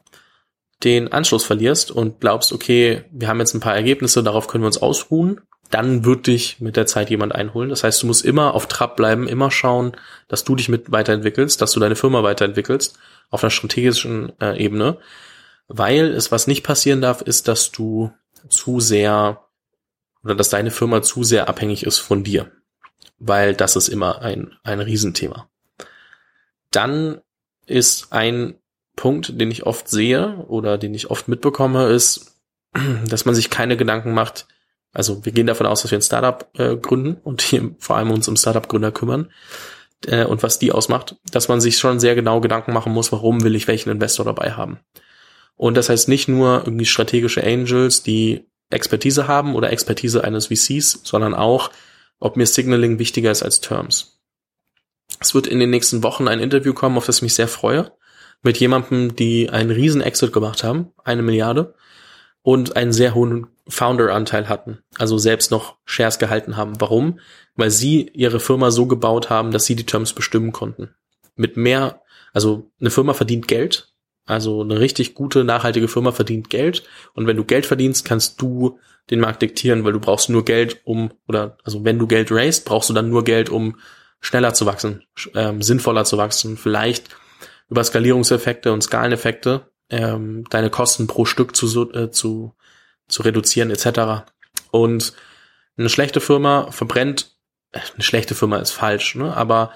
den 0.85 1.13
Anschluss 1.13 1.45
verlierst 1.45 1.91
und 1.91 2.21
glaubst, 2.21 2.53
okay, 2.53 3.05
wir 3.11 3.29
haben 3.29 3.41
jetzt 3.41 3.55
ein 3.55 3.61
paar 3.61 3.75
Ergebnisse, 3.75 4.23
darauf 4.23 4.49
können 4.49 4.65
wir 4.65 4.69
uns 4.69 4.81
ausruhen, 4.81 5.41
dann 5.71 6.05
wird 6.05 6.27
dich 6.27 6.61
mit 6.61 6.77
der 6.77 6.87
Zeit 6.87 7.11
jemand 7.11 7.35
einholen. 7.35 7.71
Das 7.71 7.85
heißt, 7.85 8.03
du 8.03 8.07
musst 8.07 8.25
immer 8.25 8.55
auf 8.55 8.67
Trab 8.67 8.97
bleiben, 8.97 9.29
immer 9.29 9.51
schauen, 9.51 9.93
dass 10.27 10.45
du 10.45 10.57
dich 10.57 10.69
mit 10.69 10.91
weiterentwickelst, 10.91 11.61
dass 11.61 11.73
du 11.73 11.81
deine 11.81 11.97
Firma 11.97 12.23
weiterentwickelst 12.23 12.99
auf 13.31 13.45
einer 13.45 13.51
strategischen 13.51 14.33
äh, 14.41 14.63
Ebene, 14.63 14.99
weil 15.69 16.07
es 16.07 16.33
was 16.33 16.49
nicht 16.49 16.65
passieren 16.65 17.01
darf, 17.01 17.23
ist, 17.23 17.47
dass 17.47 17.71
du 17.71 18.11
zu 18.49 18.81
sehr 18.81 19.45
oder 20.25 20.35
dass 20.35 20.49
deine 20.49 20.71
Firma 20.71 21.03
zu 21.03 21.23
sehr 21.23 21.49
abhängig 21.49 21.85
ist 21.87 21.99
von 21.99 22.25
dir, 22.25 22.51
weil 23.19 23.55
das 23.55 23.77
ist 23.77 23.89
immer 23.89 24.23
ein 24.23 24.57
ein 24.65 24.81
Riesenthema. 24.81 25.49
Dann 26.73 27.21
ist 27.67 28.13
ein 28.13 28.57
Punkt, 28.97 29.41
den 29.41 29.51
ich 29.51 29.67
oft 29.67 29.89
sehe 29.89 30.45
oder 30.49 30.79
den 30.79 30.95
ich 30.95 31.11
oft 31.11 31.29
mitbekomme, 31.29 31.89
ist, 31.89 32.39
dass 33.07 33.25
man 33.25 33.35
sich 33.35 33.51
keine 33.51 33.77
Gedanken 33.77 34.13
macht. 34.13 34.47
Also 34.93 35.25
wir 35.25 35.33
gehen 35.33 35.47
davon 35.47 35.67
aus, 35.67 35.83
dass 35.83 35.91
wir 35.91 35.99
ein 35.99 36.03
Startup 36.03 36.49
äh, 36.59 36.77
gründen 36.77 37.15
und 37.23 37.43
hier 37.43 37.75
vor 37.79 37.97
allem 37.97 38.11
uns 38.11 38.27
um 38.29 38.37
Startup-Gründer 38.37 38.91
kümmern 38.91 39.31
äh, 40.07 40.25
und 40.25 40.43
was 40.43 40.59
die 40.59 40.73
ausmacht, 40.73 41.17
dass 41.31 41.49
man 41.49 41.61
sich 41.61 41.79
schon 41.79 42.01
sehr 42.01 42.15
genau 42.15 42.41
Gedanken 42.41 42.73
machen 42.73 42.93
muss, 42.93 43.13
warum 43.13 43.45
will 43.45 43.55
ich 43.55 43.69
welchen 43.69 43.91
Investor 43.91 44.25
dabei 44.25 44.53
haben. 44.53 44.81
Und 45.55 45.77
das 45.77 45.89
heißt 45.89 46.09
nicht 46.09 46.27
nur 46.27 46.63
irgendwie 46.65 46.87
strategische 46.87 47.45
Angels, 47.45 48.03
die 48.03 48.47
Expertise 48.71 49.29
haben 49.29 49.55
oder 49.55 49.71
Expertise 49.73 50.25
eines 50.25 50.47
VCs, 50.47 51.01
sondern 51.05 51.35
auch, 51.35 51.71
ob 52.19 52.37
mir 52.37 52.47
Signaling 52.47 52.99
wichtiger 52.99 53.31
ist 53.31 53.43
als 53.43 53.61
Terms. 53.61 54.21
Es 55.21 55.35
wird 55.35 55.47
in 55.47 55.61
den 55.61 55.71
nächsten 55.71 56.03
Wochen 56.03 56.29
ein 56.29 56.41
Interview 56.41 56.73
kommen, 56.73 56.97
auf 56.97 57.07
das 57.07 57.17
ich 57.17 57.23
mich 57.23 57.35
sehr 57.35 57.49
freue 57.49 57.93
mit 58.43 58.59
jemandem, 58.59 59.15
die 59.17 59.51
einen 59.51 59.71
riesen 59.71 60.01
Exit 60.01 60.33
gemacht 60.33 60.65
haben, 60.65 60.93
eine 61.05 61.23
Milliarde, 61.23 61.75
und 62.43 62.77
einen 62.77 62.93
sehr 62.93 63.15
hohen 63.15 63.49
Founder-Anteil 63.69 64.49
hatten, 64.49 64.79
also 64.99 65.19
selbst 65.19 65.51
noch 65.51 65.77
Shares 65.85 66.19
gehalten 66.19 66.57
haben. 66.57 66.81
Warum? 66.81 67.21
Weil 67.55 67.71
sie 67.71 68.11
ihre 68.15 68.41
Firma 68.41 68.71
so 68.71 68.87
gebaut 68.87 69.31
haben, 69.31 69.51
dass 69.51 69.67
sie 69.67 69.77
die 69.77 69.87
Terms 69.87 70.15
bestimmen 70.15 70.53
konnten. 70.53 70.95
Mit 71.37 71.57
mehr, 71.57 72.03
also 72.33 72.71
eine 72.81 72.91
Firma 72.91 73.13
verdient 73.13 73.47
Geld, 73.47 73.93
also 74.27 74.63
eine 74.63 74.81
richtig 74.81 75.15
gute, 75.15 75.45
nachhaltige 75.45 75.89
Firma 75.89 76.13
verdient 76.13 76.51
Geld. 76.51 76.85
Und 77.15 77.27
wenn 77.27 77.37
du 77.37 77.45
Geld 77.45 77.67
verdienst, 77.67 78.05
kannst 78.05 78.41
du 78.41 78.79
den 79.11 79.21
Markt 79.21 79.43
diktieren, 79.43 79.85
weil 79.85 79.93
du 79.93 80.01
brauchst 80.01 80.31
nur 80.31 80.45
Geld, 80.45 80.81
um, 80.85 81.11
oder 81.29 81.59
also 81.65 81.85
wenn 81.85 81.99
du 81.99 82.07
Geld 82.07 82.31
raised, 82.31 82.65
brauchst 82.65 82.89
du 82.89 82.95
dann 82.95 83.11
nur 83.11 83.25
Geld, 83.25 83.51
um 83.51 83.77
schneller 84.21 84.55
zu 84.55 84.67
wachsen, 84.67 85.03
ähm, 85.35 85.63
sinnvoller 85.63 86.05
zu 86.05 86.17
wachsen, 86.17 86.57
vielleicht 86.57 87.09
über 87.71 87.85
Skalierungseffekte 87.85 88.73
und 88.73 88.83
Skaleneffekte 88.83 89.71
ähm, 89.89 90.45
deine 90.51 90.71
Kosten 90.71 91.07
pro 91.07 91.25
Stück 91.25 91.57
zu, 91.57 91.93
äh, 91.93 92.11
zu, 92.11 92.55
zu 93.09 93.23
reduzieren 93.23 93.71
etc. 93.71 94.31
Und 94.71 95.15
eine 95.77 95.89
schlechte 95.89 96.21
Firma 96.21 96.71
verbrennt, 96.71 97.37
äh, 97.73 97.81
eine 97.95 98.03
schlechte 98.03 98.35
Firma 98.35 98.59
ist 98.59 98.73
falsch, 98.73 99.15
ne? 99.15 99.37
aber 99.37 99.73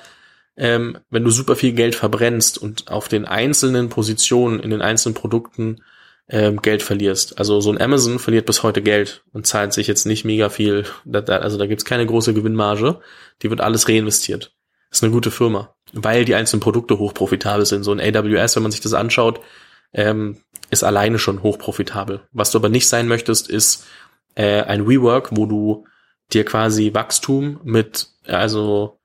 ähm, 0.57 0.98
wenn 1.11 1.24
du 1.24 1.30
super 1.30 1.57
viel 1.57 1.72
Geld 1.72 1.94
verbrennst 1.94 2.59
und 2.59 2.88
auf 2.88 3.09
den 3.09 3.24
einzelnen 3.24 3.88
Positionen 3.88 4.61
in 4.61 4.70
den 4.70 4.83
einzelnen 4.83 5.14
Produkten 5.14 5.83
ähm, 6.28 6.62
Geld 6.62 6.83
verlierst. 6.83 7.38
Also 7.38 7.61
so 7.61 7.70
ein 7.70 7.80
Amazon 7.80 8.18
verliert 8.18 8.46
bis 8.46 8.62
heute 8.62 8.83
Geld 8.83 9.24
und 9.33 9.46
zahlt 9.46 9.72
sich 9.72 9.87
jetzt 9.87 10.07
nicht 10.07 10.24
mega 10.24 10.48
viel. 10.48 10.85
Da, 11.04 11.20
da, 11.20 11.38
also 11.38 11.59
da 11.59 11.66
gibt's 11.66 11.85
keine 11.85 12.07
große 12.07 12.35
Gewinnmarge. 12.35 13.00
Die 13.42 13.50
wird 13.50 13.61
alles 13.61 13.88
reinvestiert. 13.88 14.54
Ist 14.94 15.02
eine 15.02 15.12
gute 15.12 15.30
Firma 15.30 15.74
weil 15.94 16.24
die 16.24 16.35
einzelnen 16.35 16.61
Produkte 16.61 16.98
hochprofitabel 16.98 17.64
sind. 17.64 17.85
So 17.85 17.92
ein 17.92 18.00
AWS, 18.00 18.57
wenn 18.57 18.62
man 18.62 18.72
sich 18.72 18.80
das 18.80 18.94
anschaut, 18.94 19.40
ähm, 19.92 20.38
ist 20.70 20.83
alleine 20.83 21.18
schon 21.18 21.42
hochprofitabel. 21.42 22.22
Was 22.33 22.50
du 22.50 22.59
aber 22.59 22.68
nicht 22.68 22.88
sein 22.88 23.07
möchtest, 23.07 23.48
ist 23.48 23.87
äh, 24.35 24.62
ein 24.62 24.88
WeWork, 24.88 25.30
wo 25.37 25.46
du 25.46 25.87
dir 26.33 26.44
quasi 26.44 26.92
Wachstum 26.94 27.61
mit 27.62 28.09
also 28.26 28.98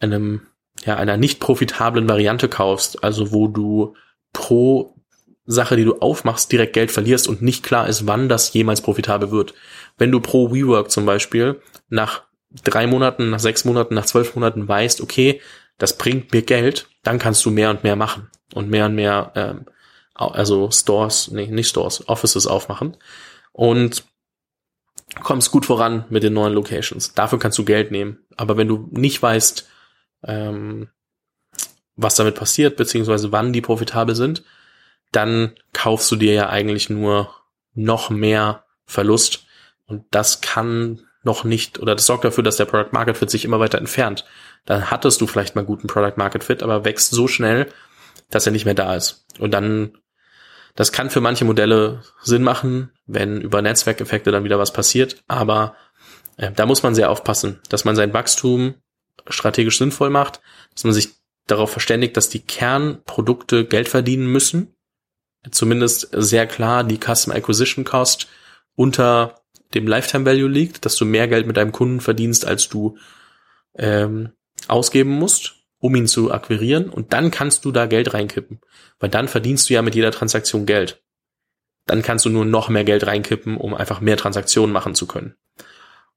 einem 0.00 0.42
ja 0.84 0.96
einer 0.96 1.16
nicht 1.16 1.40
profitablen 1.40 2.08
Variante 2.08 2.48
kaufst, 2.48 3.02
also 3.02 3.32
wo 3.32 3.48
du 3.48 3.94
pro 4.32 4.96
Sache, 5.46 5.76
die 5.76 5.84
du 5.84 5.98
aufmachst, 5.98 6.52
direkt 6.52 6.74
Geld 6.74 6.90
verlierst 6.90 7.26
und 7.26 7.42
nicht 7.42 7.64
klar 7.64 7.88
ist, 7.88 8.06
wann 8.06 8.28
das 8.28 8.52
jemals 8.52 8.82
profitabel 8.82 9.30
wird. 9.30 9.54
Wenn 9.98 10.12
du 10.12 10.20
pro 10.20 10.52
WeWork 10.52 10.90
zum 10.90 11.06
Beispiel 11.06 11.60
nach 11.88 12.24
drei 12.50 12.86
Monaten, 12.86 13.30
nach 13.30 13.40
sechs 13.40 13.64
Monaten, 13.64 13.94
nach 13.94 14.06
zwölf 14.06 14.34
Monaten 14.34 14.66
weißt, 14.66 15.00
okay, 15.00 15.40
das 15.78 15.96
bringt 15.96 16.32
mir 16.32 16.42
Geld, 16.42 16.88
dann 17.02 17.18
kannst 17.18 17.44
du 17.44 17.50
mehr 17.50 17.70
und 17.70 17.84
mehr 17.84 17.96
machen 17.96 18.28
und 18.54 18.68
mehr 18.68 18.86
und 18.86 18.94
mehr, 18.94 19.32
ähm, 19.34 19.66
also 20.14 20.70
Stores, 20.70 21.30
nee, 21.30 21.46
nicht 21.46 21.68
Stores, 21.68 22.08
Offices 22.08 22.46
aufmachen 22.46 22.96
und 23.52 24.04
kommst 25.22 25.50
gut 25.50 25.66
voran 25.66 26.04
mit 26.10 26.22
den 26.22 26.34
neuen 26.34 26.52
Locations. 26.52 27.14
Dafür 27.14 27.38
kannst 27.38 27.58
du 27.58 27.64
Geld 27.64 27.90
nehmen. 27.90 28.18
Aber 28.36 28.56
wenn 28.56 28.68
du 28.68 28.88
nicht 28.92 29.20
weißt, 29.22 29.68
ähm, 30.24 30.88
was 31.96 32.14
damit 32.14 32.36
passiert, 32.36 32.76
beziehungsweise 32.76 33.32
wann 33.32 33.52
die 33.52 33.60
profitabel 33.60 34.14
sind, 34.14 34.44
dann 35.12 35.54
kaufst 35.72 36.10
du 36.12 36.16
dir 36.16 36.32
ja 36.32 36.48
eigentlich 36.48 36.90
nur 36.90 37.34
noch 37.74 38.10
mehr 38.10 38.64
Verlust. 38.86 39.46
Und 39.86 40.04
das 40.10 40.40
kann 40.40 41.02
noch 41.22 41.44
nicht, 41.44 41.78
oder 41.78 41.94
das 41.94 42.06
sorgt 42.06 42.24
dafür, 42.24 42.44
dass 42.44 42.56
der 42.56 42.64
Product 42.64 42.92
Market 42.92 43.16
Fit 43.16 43.30
sich 43.30 43.44
immer 43.44 43.60
weiter 43.60 43.78
entfernt. 43.78 44.24
Dann 44.64 44.90
hattest 44.90 45.20
du 45.20 45.26
vielleicht 45.26 45.54
mal 45.54 45.64
guten 45.64 45.86
Product 45.86 46.16
Market 46.16 46.44
Fit, 46.44 46.62
aber 46.62 46.84
wächst 46.84 47.10
so 47.10 47.28
schnell, 47.28 47.68
dass 48.30 48.46
er 48.46 48.52
nicht 48.52 48.64
mehr 48.64 48.74
da 48.74 48.94
ist. 48.94 49.26
Und 49.38 49.52
dann, 49.52 49.98
das 50.76 50.92
kann 50.92 51.10
für 51.10 51.20
manche 51.20 51.44
Modelle 51.44 52.02
Sinn 52.22 52.42
machen, 52.42 52.90
wenn 53.06 53.40
über 53.40 53.60
Netzwerkeffekte 53.60 54.30
dann 54.30 54.44
wieder 54.44 54.58
was 54.58 54.72
passiert, 54.72 55.22
aber 55.28 55.74
äh, 56.36 56.52
da 56.52 56.66
muss 56.66 56.82
man 56.82 56.94
sehr 56.94 57.10
aufpassen, 57.10 57.60
dass 57.68 57.84
man 57.84 57.96
sein 57.96 58.14
Wachstum 58.14 58.74
strategisch 59.28 59.78
sinnvoll 59.78 60.10
macht, 60.10 60.40
dass 60.74 60.84
man 60.84 60.94
sich 60.94 61.10
darauf 61.46 61.70
verständigt, 61.70 62.16
dass 62.16 62.28
die 62.28 62.40
Kernprodukte 62.40 63.64
Geld 63.64 63.88
verdienen 63.88 64.26
müssen. 64.26 64.74
Zumindest 65.50 66.08
sehr 66.12 66.46
klar 66.46 66.84
die 66.84 66.98
Custom 66.98 67.32
Acquisition 67.32 67.84
Cost 67.84 68.28
unter 68.76 69.39
dem 69.74 69.86
Lifetime 69.86 70.26
Value 70.26 70.48
liegt, 70.48 70.84
dass 70.84 70.96
du 70.96 71.04
mehr 71.04 71.28
Geld 71.28 71.46
mit 71.46 71.56
deinem 71.56 71.72
Kunden 71.72 72.00
verdienst, 72.00 72.44
als 72.44 72.68
du 72.68 72.98
ähm, 73.76 74.30
ausgeben 74.68 75.10
musst, 75.10 75.54
um 75.78 75.94
ihn 75.94 76.06
zu 76.06 76.32
akquirieren. 76.32 76.88
Und 76.88 77.12
dann 77.12 77.30
kannst 77.30 77.64
du 77.64 77.72
da 77.72 77.86
Geld 77.86 78.12
reinkippen. 78.12 78.60
Weil 78.98 79.10
dann 79.10 79.28
verdienst 79.28 79.68
du 79.70 79.74
ja 79.74 79.82
mit 79.82 79.94
jeder 79.94 80.10
Transaktion 80.10 80.66
Geld. 80.66 81.02
Dann 81.86 82.02
kannst 82.02 82.24
du 82.24 82.30
nur 82.30 82.44
noch 82.44 82.68
mehr 82.68 82.84
Geld 82.84 83.06
reinkippen, 83.06 83.56
um 83.56 83.74
einfach 83.74 84.00
mehr 84.00 84.16
Transaktionen 84.16 84.72
machen 84.72 84.94
zu 84.94 85.06
können. 85.06 85.34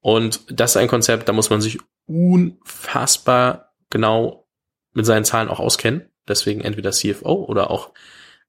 Und 0.00 0.42
das 0.48 0.72
ist 0.72 0.76
ein 0.76 0.88
Konzept, 0.88 1.28
da 1.28 1.32
muss 1.32 1.48
man 1.48 1.62
sich 1.62 1.78
unfassbar 2.06 3.72
genau 3.88 4.46
mit 4.92 5.06
seinen 5.06 5.24
Zahlen 5.24 5.48
auch 5.48 5.60
auskennen. 5.60 6.10
Deswegen 6.28 6.60
entweder 6.60 6.92
CFO 6.92 7.32
oder 7.32 7.70
auch 7.70 7.92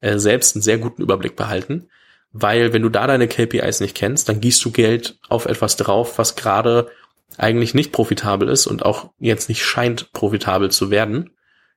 äh, 0.01 0.17
selbst 0.17 0.55
einen 0.55 0.61
sehr 0.61 0.77
guten 0.77 1.01
Überblick 1.01 1.35
behalten. 1.35 1.89
Weil 2.37 2.73
wenn 2.73 2.81
du 2.81 2.89
da 2.89 3.07
deine 3.07 3.29
KPIs 3.29 3.79
nicht 3.79 3.95
kennst, 3.95 4.27
dann 4.27 4.41
gießt 4.41 4.65
du 4.65 4.71
Geld 4.71 5.17
auf 5.29 5.45
etwas 5.45 5.77
drauf, 5.77 6.17
was 6.17 6.35
gerade 6.35 6.91
eigentlich 7.37 7.73
nicht 7.73 7.93
profitabel 7.93 8.49
ist 8.49 8.67
und 8.67 8.83
auch 8.83 9.11
jetzt 9.19 9.47
nicht 9.47 9.63
scheint 9.63 10.11
profitabel 10.11 10.69
zu 10.69 10.91
werden 10.91 11.29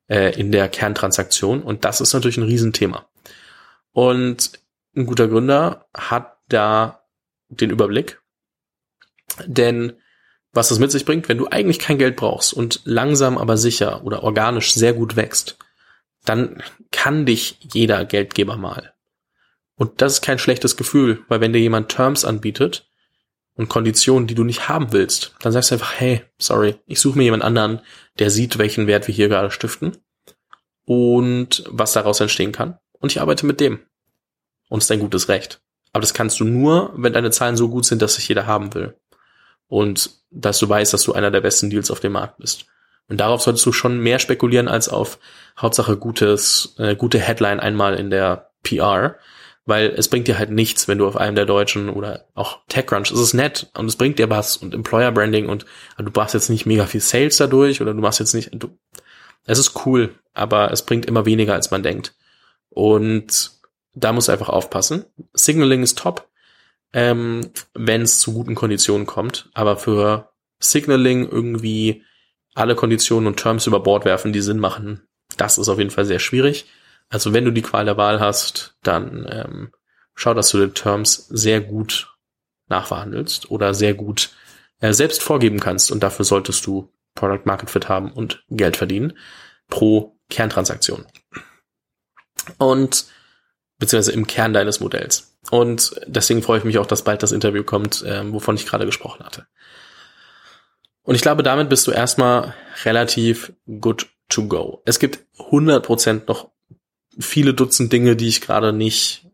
äh, 0.09 0.37
in 0.37 0.51
der 0.51 0.69
Kerntransaktion. 0.69 1.63
Und 1.63 1.85
das 1.85 2.01
ist 2.01 2.13
natürlich 2.13 2.39
ein 2.39 2.43
Riesenthema. 2.43 3.09
Und 3.93 4.51
ein 4.97 5.07
guter 5.07 5.29
Gründer 5.29 5.87
hat 5.97 6.39
da 6.49 7.05
den 7.51 7.71
Überblick. 7.71 8.21
Denn 9.47 9.93
was 10.53 10.71
das 10.71 10.81
mit 10.81 10.91
sich 10.91 11.05
bringt, 11.05 11.29
wenn 11.29 11.39
du 11.39 11.47
eigentlich 11.47 11.79
kein 11.79 11.99
Geld 11.99 12.17
brauchst 12.17 12.53
und 12.53 12.81
langsam 12.83 13.39
aber 13.39 13.57
sicher 13.57 14.03
oder 14.03 14.25
organisch 14.25 14.75
sehr 14.75 14.93
gut 14.93 15.15
wächst, 15.15 15.57
dann 16.25 16.65
kann 16.91 17.27
dich 17.27 17.59
jeder 17.61 18.05
Geldgeber 18.05 18.57
mal. 18.57 18.93
Und 19.79 20.03
das 20.03 20.15
ist 20.15 20.23
kein 20.23 20.41
schlechtes 20.41 20.77
Gefühl, 20.77 21.25
weil 21.29 21.41
wenn 21.41 21.53
dir 21.53 21.61
jemand 21.61 21.89
Terms 21.89 22.25
anbietet 22.25 22.91
und 23.55 23.69
Konditionen, 23.69 24.27
die 24.27 24.35
du 24.35 24.45
nicht 24.45 24.69
haben 24.69 24.93
willst, 24.93 25.35
dann 25.41 25.53
sagst 25.53 25.71
du 25.71 25.77
einfach, 25.77 25.95
hey, 25.97 26.25
sorry, 26.37 26.75
ich 26.87 27.01
suche 27.01 27.17
mir 27.17 27.25
jemand 27.25 27.45
anderen, 27.45 27.81
der 28.19 28.31
sieht, 28.31 28.59
welchen 28.59 28.89
Wert 28.89 29.07
wir 29.07 29.15
hier 29.15 29.29
gerade 29.29 29.53
stiften 29.53 29.97
und 30.85 31.65
was 31.69 31.93
daraus 31.93 32.21
entstehen 32.21 32.53
kann. 32.53 32.79
Und 32.99 33.13
ich 33.13 33.21
arbeite 33.21 33.47
mit 33.47 33.61
dem. 33.61 33.79
Und 34.69 34.79
ist 34.79 34.91
dein 34.91 35.01
gutes 35.01 35.29
Recht. 35.29 35.63
Aber 35.93 36.01
das 36.01 36.13
kannst 36.13 36.41
du 36.41 36.45
nur, 36.45 36.93
wenn 36.97 37.13
deine 37.13 37.31
Zahlen 37.31 37.57
so 37.57 37.69
gut 37.69 37.87
sind, 37.87 38.03
dass 38.03 38.17
sich 38.17 38.29
jeder 38.29 38.47
haben 38.47 38.75
will. 38.75 38.97
Und 39.69 40.11
dass 40.31 40.59
du 40.59 40.69
weißt, 40.69 40.93
dass 40.93 41.05
du 41.05 41.13
einer 41.13 41.31
der 41.31 41.41
besten 41.41 41.71
Deals 41.71 41.91
auf 41.91 42.01
dem 42.01 42.13
Markt 42.13 42.39
bist. 42.39 42.67
Und 43.09 43.19
darauf 43.19 43.43
solltest 43.43 43.65
du 43.65 43.73
schon 43.73 44.01
mehr 44.01 44.19
spekulieren 44.19 44.69
als 44.69 44.89
auf 44.89 45.19
Hauptsache 45.57 45.97
gutes, 45.97 46.75
äh, 46.79 46.97
gute 46.97 47.19
Headline 47.19 47.61
einmal 47.61 47.95
in 47.95 48.11
der 48.11 48.51
PR, 48.63 49.17
weil 49.69 49.91
es 49.91 50.09
bringt 50.09 50.27
dir 50.29 50.39
halt 50.39 50.51
nichts, 50.51 50.89
wenn 50.89 50.99
du 50.99 51.07
auf 51.07 51.17
einem 51.17 51.37
der 51.37 51.47
deutschen 51.47 51.91
oder 51.91 52.25
auch 52.35 52.61
TechCrunch, 52.69 53.11
es 53.11 53.21
ist 53.21 53.35
nett 53.35 53.71
und 53.77 53.87
es 53.87 53.97
bringt 53.97 54.19
dir 54.19 54.31
was 54.31 54.57
und 54.57 54.75
Employer 54.75 55.13
Branding 55.13 55.49
und 55.49 55.67
du 55.99 56.11
machst 56.15 56.35
jetzt 56.35 56.49
nicht 56.49 56.67
mega 56.67 56.87
viel 56.87 57.01
Sales 57.01 57.37
dadurch 57.37 57.81
oder 57.81 57.93
du 57.95 58.01
machst 58.01 58.19
jetzt 58.19 58.35
nicht, 58.35 58.51
du, 58.53 58.71
es 59.45 59.59
ist 59.59 59.87
cool, 59.87 60.15
aber 60.35 60.73
es 60.73 60.83
bringt 60.85 61.07
immer 61.07 61.27
weniger, 61.27 61.55
als 61.55 61.71
man 61.71 61.83
denkt. 61.83 62.15
Und 62.71 63.53
da 63.95 64.13
musst 64.13 64.29
du 64.29 64.33
einfach 64.33 64.49
aufpassen. 64.49 65.05
Signaling 65.35 65.83
ist 65.83 65.99
top. 65.99 66.29
ähm, 66.93 67.51
wenn 67.75 68.03
es 68.03 68.19
zu 68.21 68.33
guten 68.33 68.55
Konditionen 68.55 69.07
kommt. 69.07 69.51
Aber 69.55 69.77
für 69.77 70.31
Signaling 70.61 71.29
irgendwie 71.29 72.03
alle 72.55 72.75
Konditionen 72.75 73.27
und 73.27 73.37
Terms 73.37 73.67
über 73.67 73.81
Bord 73.81 74.05
werfen, 74.05 74.33
die 74.33 74.41
Sinn 74.41 74.59
machen, 74.59 75.03
das 75.37 75.59
ist 75.59 75.69
auf 75.69 75.79
jeden 75.79 75.91
Fall 75.91 76.05
sehr 76.05 76.19
schwierig. 76.19 76.67
Also 77.09 77.33
wenn 77.33 77.45
du 77.45 77.53
die 77.53 77.63
Qual 77.63 77.85
der 77.85 77.97
Wahl 77.97 78.21
hast, 78.21 78.77
dann 78.83 79.27
ähm, 79.31 79.73
schau, 80.15 80.35
dass 80.35 80.51
du 80.51 80.67
die 80.67 80.73
Terms 80.73 81.27
sehr 81.29 81.61
gut 81.61 82.15
nachverhandelst 82.69 83.51
oder 83.51 83.73
sehr 83.75 83.95
gut 83.95 84.31
äh, 84.81 84.93
selbst 84.93 85.23
vorgeben 85.23 85.61
kannst 85.61 85.91
und 85.91 86.03
dafür 86.03 86.25
solltest 86.25 86.67
du 86.67 86.93
Product 87.15 87.45
Market 87.45 87.71
Fit 87.71 87.89
haben 87.89 88.13
und 88.13 88.45
Geld 88.49 88.77
verdienen 88.77 89.17
pro 89.69 90.19
Kerntransaktion. 90.31 91.07
Und 92.59 93.07
beziehungsweise 93.79 94.13
im 94.13 94.27
Kern 94.27 94.53
deines 94.53 94.81
Modells. 94.81 95.37
Und 95.51 96.01
deswegen 96.07 96.43
freue 96.43 96.59
ich 96.59 96.65
mich 96.65 96.79
auch, 96.79 96.87
dass 96.87 97.05
bald 97.05 97.23
das 97.23 97.33
Interview 97.33 97.63
kommt, 97.63 98.03
äh, 98.03 98.33
wovon 98.33 98.57
ich 98.57 98.67
gerade 98.67 98.87
gesprochen 98.87 99.25
hatte. 99.25 99.47
Und 101.03 101.15
ich 101.15 101.23
glaube, 101.23 101.43
damit 101.43 101.69
bist 101.71 101.87
du 101.87 101.91
erstmal 101.91 102.55
relativ 102.85 103.53
good 103.81 104.09
to 104.29 104.47
go. 104.47 104.83
Es 104.85 104.99
gibt 104.99 105.21
100% 105.39 106.23
noch 106.27 106.51
viele 107.19 107.55
Dutzend 107.55 107.93
Dinge, 107.93 108.17
die 108.17 108.29
ich 108.29 108.41
gerade 108.41 108.73
nicht 108.73 109.27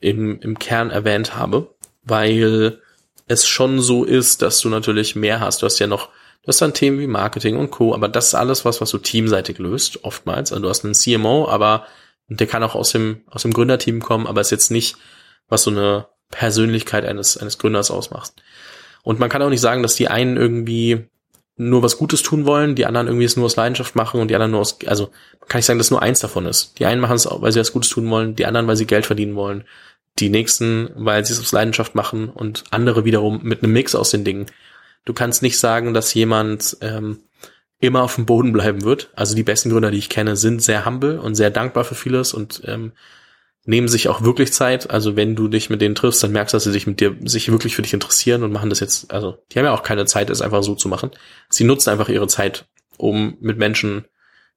im, 0.00 0.40
im 0.40 0.58
Kern 0.58 0.90
erwähnt 0.90 1.34
habe, 1.34 1.74
weil 2.02 2.80
es 3.26 3.46
schon 3.46 3.80
so 3.80 4.04
ist, 4.04 4.42
dass 4.42 4.60
du 4.60 4.68
natürlich 4.68 5.16
mehr 5.16 5.40
hast. 5.40 5.62
Du 5.62 5.66
hast 5.66 5.78
ja 5.78 5.86
noch, 5.86 6.08
du 6.42 6.48
hast 6.48 6.62
dann 6.62 6.74
Themen 6.74 6.98
wie 6.98 7.06
Marketing 7.06 7.56
und 7.56 7.70
Co., 7.70 7.94
aber 7.94 8.08
das 8.08 8.28
ist 8.28 8.34
alles 8.34 8.64
was, 8.64 8.80
was 8.80 8.90
du 8.90 8.98
teamseitig 8.98 9.58
löst, 9.58 10.04
oftmals. 10.04 10.52
Also 10.52 10.62
du 10.62 10.68
hast 10.68 10.84
einen 10.84 10.94
CMO, 10.94 11.48
aber 11.48 11.86
der 12.28 12.46
kann 12.46 12.62
auch 12.62 12.74
aus 12.74 12.92
dem, 12.92 13.22
aus 13.26 13.42
dem 13.42 13.52
Gründerteam 13.52 14.02
kommen, 14.02 14.26
aber 14.26 14.40
ist 14.40 14.50
jetzt 14.50 14.70
nicht, 14.70 14.96
was 15.48 15.62
so 15.62 15.70
eine 15.70 16.06
Persönlichkeit 16.30 17.04
eines, 17.04 17.36
eines 17.36 17.58
Gründers 17.58 17.90
ausmacht. 17.90 18.32
Und 19.02 19.18
man 19.18 19.30
kann 19.30 19.42
auch 19.42 19.48
nicht 19.48 19.60
sagen, 19.60 19.82
dass 19.82 19.94
die 19.94 20.08
einen 20.08 20.36
irgendwie 20.36 21.08
nur 21.58 21.82
was 21.82 21.98
Gutes 21.98 22.22
tun 22.22 22.46
wollen, 22.46 22.74
die 22.74 22.86
anderen 22.86 23.08
irgendwie 23.08 23.26
es 23.26 23.36
nur 23.36 23.46
aus 23.46 23.56
Leidenschaft 23.56 23.96
machen 23.96 24.20
und 24.20 24.28
die 24.28 24.34
anderen 24.34 24.52
nur 24.52 24.60
aus, 24.60 24.78
also 24.86 25.10
kann 25.48 25.58
nicht 25.58 25.66
sagen, 25.66 25.78
dass 25.78 25.90
nur 25.90 26.02
eins 26.02 26.20
davon 26.20 26.46
ist. 26.46 26.78
Die 26.78 26.86
einen 26.86 27.00
machen 27.00 27.16
es, 27.16 27.28
weil 27.30 27.52
sie 27.52 27.60
was 27.60 27.72
Gutes 27.72 27.90
tun 27.90 28.08
wollen, 28.10 28.36
die 28.36 28.46
anderen, 28.46 28.66
weil 28.66 28.76
sie 28.76 28.86
Geld 28.86 29.06
verdienen 29.06 29.34
wollen, 29.34 29.64
die 30.18 30.30
nächsten, 30.30 30.90
weil 30.94 31.24
sie 31.24 31.32
es 31.32 31.40
aus 31.40 31.52
Leidenschaft 31.52 31.94
machen 31.94 32.28
und 32.28 32.64
andere 32.70 33.04
wiederum 33.04 33.40
mit 33.42 33.62
einem 33.62 33.72
Mix 33.72 33.94
aus 33.94 34.10
den 34.10 34.24
Dingen. 34.24 34.46
Du 35.04 35.12
kannst 35.12 35.42
nicht 35.42 35.58
sagen, 35.58 35.94
dass 35.94 36.14
jemand 36.14 36.76
ähm, 36.80 37.20
immer 37.80 38.02
auf 38.02 38.16
dem 38.16 38.26
Boden 38.26 38.52
bleiben 38.52 38.82
wird. 38.82 39.10
Also 39.14 39.34
die 39.34 39.42
besten 39.42 39.70
Gründer, 39.70 39.90
die 39.90 39.98
ich 39.98 40.08
kenne, 40.08 40.36
sind 40.36 40.62
sehr 40.62 40.84
humble 40.84 41.18
und 41.18 41.34
sehr 41.34 41.50
dankbar 41.50 41.84
für 41.84 41.94
vieles 41.94 42.34
und 42.34 42.62
ähm, 42.66 42.92
nehmen 43.68 43.86
sich 43.86 44.08
auch 44.08 44.22
wirklich 44.22 44.50
Zeit. 44.54 44.88
Also 44.90 45.14
wenn 45.14 45.36
du 45.36 45.46
dich 45.46 45.68
mit 45.68 45.82
denen 45.82 45.94
triffst, 45.94 46.22
dann 46.22 46.32
merkst 46.32 46.54
du, 46.54 46.56
dass 46.56 46.64
sie 46.64 46.72
sich 46.72 46.86
mit 46.86 47.00
dir, 47.00 47.14
sich 47.24 47.52
wirklich 47.52 47.76
für 47.76 47.82
dich 47.82 47.92
interessieren 47.92 48.42
und 48.42 48.50
machen 48.50 48.70
das 48.70 48.80
jetzt, 48.80 49.12
also 49.12 49.44
die 49.52 49.58
haben 49.58 49.66
ja 49.66 49.74
auch 49.74 49.82
keine 49.82 50.06
Zeit, 50.06 50.30
es 50.30 50.40
einfach 50.40 50.62
so 50.62 50.74
zu 50.74 50.88
machen. 50.88 51.10
Sie 51.50 51.64
nutzen 51.64 51.90
einfach 51.90 52.08
ihre 52.08 52.28
Zeit, 52.28 52.66
um 52.96 53.36
mit 53.40 53.58
Menschen 53.58 54.06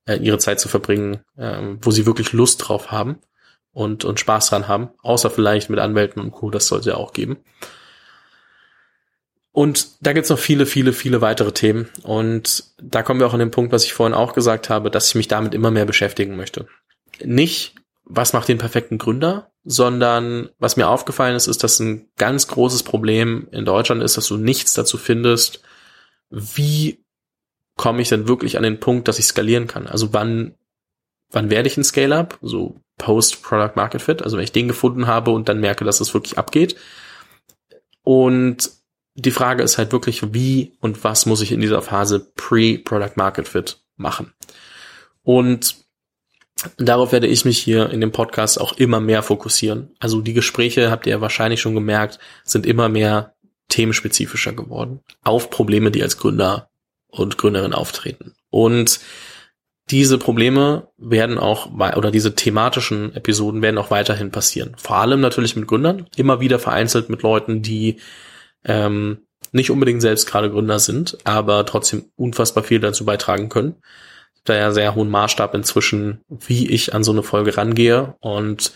äh, 0.05 0.15
ihre 0.15 0.37
Zeit 0.37 0.61
zu 0.61 0.69
verbringen, 0.69 1.19
äh, 1.35 1.59
wo 1.81 1.91
sie 1.91 2.05
wirklich 2.05 2.31
Lust 2.31 2.65
drauf 2.65 2.91
haben 2.91 3.17
und, 3.73 4.05
und 4.05 4.21
Spaß 4.21 4.47
dran 4.47 4.69
haben. 4.69 4.91
Außer 5.01 5.29
vielleicht 5.29 5.69
mit 5.69 5.79
Anwälten 5.79 6.21
und 6.21 6.31
Co., 6.31 6.49
das 6.49 6.67
sollte 6.67 6.91
ja 6.91 6.95
auch 6.95 7.11
geben. 7.11 7.43
Und 9.51 9.89
da 9.99 10.13
gibt's 10.13 10.29
noch 10.29 10.39
viele, 10.39 10.65
viele, 10.65 10.93
viele 10.93 11.19
weitere 11.19 11.51
Themen. 11.51 11.89
Und 12.03 12.63
da 12.81 13.03
kommen 13.03 13.19
wir 13.19 13.27
auch 13.27 13.33
an 13.33 13.39
den 13.39 13.51
Punkt, 13.51 13.73
was 13.73 13.83
ich 13.83 13.91
vorhin 13.91 14.13
auch 14.13 14.31
gesagt 14.31 14.69
habe, 14.69 14.89
dass 14.89 15.09
ich 15.09 15.15
mich 15.15 15.27
damit 15.27 15.53
immer 15.53 15.69
mehr 15.69 15.85
beschäftigen 15.85 16.37
möchte. 16.37 16.67
Nicht, 17.21 17.75
was 18.13 18.33
macht 18.33 18.49
den 18.49 18.57
perfekten 18.57 18.97
Gründer, 18.97 19.51
sondern 19.63 20.49
was 20.59 20.75
mir 20.75 20.89
aufgefallen 20.89 21.35
ist, 21.35 21.47
ist, 21.47 21.63
dass 21.63 21.79
ein 21.79 22.09
ganz 22.17 22.47
großes 22.47 22.83
Problem 22.83 23.47
in 23.51 23.63
Deutschland 23.63 24.03
ist, 24.03 24.17
dass 24.17 24.27
du 24.27 24.35
nichts 24.35 24.73
dazu 24.73 24.97
findest, 24.97 25.61
wie 26.29 27.05
komme 27.77 28.01
ich 28.01 28.09
denn 28.09 28.27
wirklich 28.27 28.57
an 28.57 28.63
den 28.63 28.81
Punkt, 28.81 29.07
dass 29.07 29.17
ich 29.17 29.25
skalieren 29.25 29.67
kann? 29.67 29.87
Also 29.87 30.13
wann, 30.13 30.55
wann 31.31 31.49
werde 31.49 31.67
ich 31.69 31.77
ein 31.77 31.85
Scale-Up? 31.85 32.37
So 32.41 32.75
Post-Product 32.97 33.75
Market 33.75 34.01
Fit, 34.01 34.21
also 34.21 34.35
wenn 34.35 34.43
ich 34.43 34.51
den 34.51 34.67
gefunden 34.67 35.07
habe 35.07 35.31
und 35.31 35.47
dann 35.47 35.61
merke, 35.61 35.85
dass 35.85 36.01
es 36.01 36.13
wirklich 36.13 36.37
abgeht. 36.37 36.75
Und 38.03 38.71
die 39.15 39.31
Frage 39.31 39.63
ist 39.63 39.77
halt 39.77 39.93
wirklich, 39.93 40.33
wie 40.33 40.73
und 40.81 41.03
was 41.05 41.25
muss 41.25 41.41
ich 41.41 41.51
in 41.51 41.61
dieser 41.61 41.81
Phase 41.81 42.19
Pre-Product 42.35 43.15
Market 43.15 43.47
Fit 43.47 43.81
machen? 43.95 44.33
Und 45.23 45.80
Darauf 46.77 47.11
werde 47.11 47.27
ich 47.27 47.45
mich 47.45 47.57
hier 47.57 47.89
in 47.89 48.01
dem 48.01 48.11
Podcast 48.11 48.59
auch 48.59 48.73
immer 48.73 48.99
mehr 48.99 49.23
fokussieren. 49.23 49.95
Also 49.99 50.21
die 50.21 50.33
Gespräche, 50.33 50.91
habt 50.91 51.05
ihr 51.05 51.13
ja 51.13 51.21
wahrscheinlich 51.21 51.61
schon 51.61 51.75
gemerkt, 51.75 52.19
sind 52.43 52.65
immer 52.65 52.89
mehr 52.89 53.33
themenspezifischer 53.69 54.53
geworden. 54.53 54.99
Auf 55.23 55.49
Probleme, 55.49 55.91
die 55.91 56.03
als 56.03 56.17
Gründer 56.17 56.69
und 57.07 57.37
Gründerin 57.37 57.73
auftreten. 57.73 58.33
Und 58.49 58.99
diese 59.89 60.17
Probleme 60.17 60.89
werden 60.97 61.37
auch, 61.37 61.71
oder 61.95 62.11
diese 62.11 62.35
thematischen 62.35 63.15
Episoden 63.15 63.61
werden 63.61 63.77
auch 63.77 63.91
weiterhin 63.91 64.31
passieren. 64.31 64.75
Vor 64.77 64.97
allem 64.97 65.19
natürlich 65.19 65.55
mit 65.55 65.67
Gründern, 65.67 66.05
immer 66.15 66.39
wieder 66.39 66.59
vereinzelt 66.59 67.09
mit 67.09 67.23
Leuten, 67.23 67.61
die 67.61 67.99
ähm, 68.63 69.25
nicht 69.51 69.71
unbedingt 69.71 70.01
selbst 70.01 70.27
gerade 70.27 70.51
Gründer 70.51 70.79
sind, 70.79 71.17
aber 71.23 71.65
trotzdem 71.65 72.05
unfassbar 72.15 72.63
viel 72.63 72.79
dazu 72.79 73.03
beitragen 73.03 73.49
können 73.49 73.75
da 74.43 74.55
ja 74.55 74.71
sehr 74.71 74.95
hohen 74.95 75.09
Maßstab 75.09 75.53
inzwischen, 75.53 76.21
wie 76.29 76.69
ich 76.69 76.93
an 76.93 77.03
so 77.03 77.11
eine 77.11 77.23
Folge 77.23 77.57
rangehe. 77.57 78.15
Und 78.19 78.73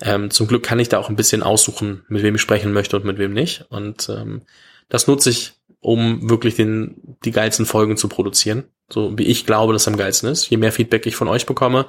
ähm, 0.00 0.30
zum 0.30 0.46
Glück 0.46 0.62
kann 0.62 0.78
ich 0.78 0.88
da 0.88 0.98
auch 0.98 1.08
ein 1.08 1.16
bisschen 1.16 1.42
aussuchen, 1.42 2.04
mit 2.08 2.22
wem 2.22 2.34
ich 2.34 2.40
sprechen 2.40 2.72
möchte 2.72 2.96
und 2.96 3.04
mit 3.04 3.18
wem 3.18 3.32
nicht. 3.32 3.66
Und 3.68 4.08
ähm, 4.08 4.42
das 4.88 5.06
nutze 5.06 5.30
ich, 5.30 5.54
um 5.80 6.28
wirklich 6.28 6.56
den, 6.56 7.16
die 7.24 7.30
geilsten 7.30 7.66
Folgen 7.66 7.96
zu 7.96 8.08
produzieren. 8.08 8.64
So 8.88 9.18
wie 9.18 9.26
ich 9.26 9.46
glaube, 9.46 9.72
dass 9.72 9.88
am 9.88 9.96
geilsten 9.96 10.30
ist. 10.30 10.48
Je 10.48 10.56
mehr 10.56 10.72
Feedback 10.72 11.06
ich 11.06 11.16
von 11.16 11.28
euch 11.28 11.46
bekomme, 11.46 11.86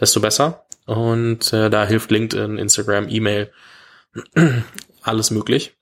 desto 0.00 0.20
besser. 0.20 0.66
Und 0.86 1.52
äh, 1.52 1.68
da 1.68 1.86
hilft 1.86 2.10
LinkedIn, 2.10 2.58
Instagram, 2.58 3.08
E-Mail, 3.08 3.52
alles 5.02 5.30
möglich. 5.30 5.76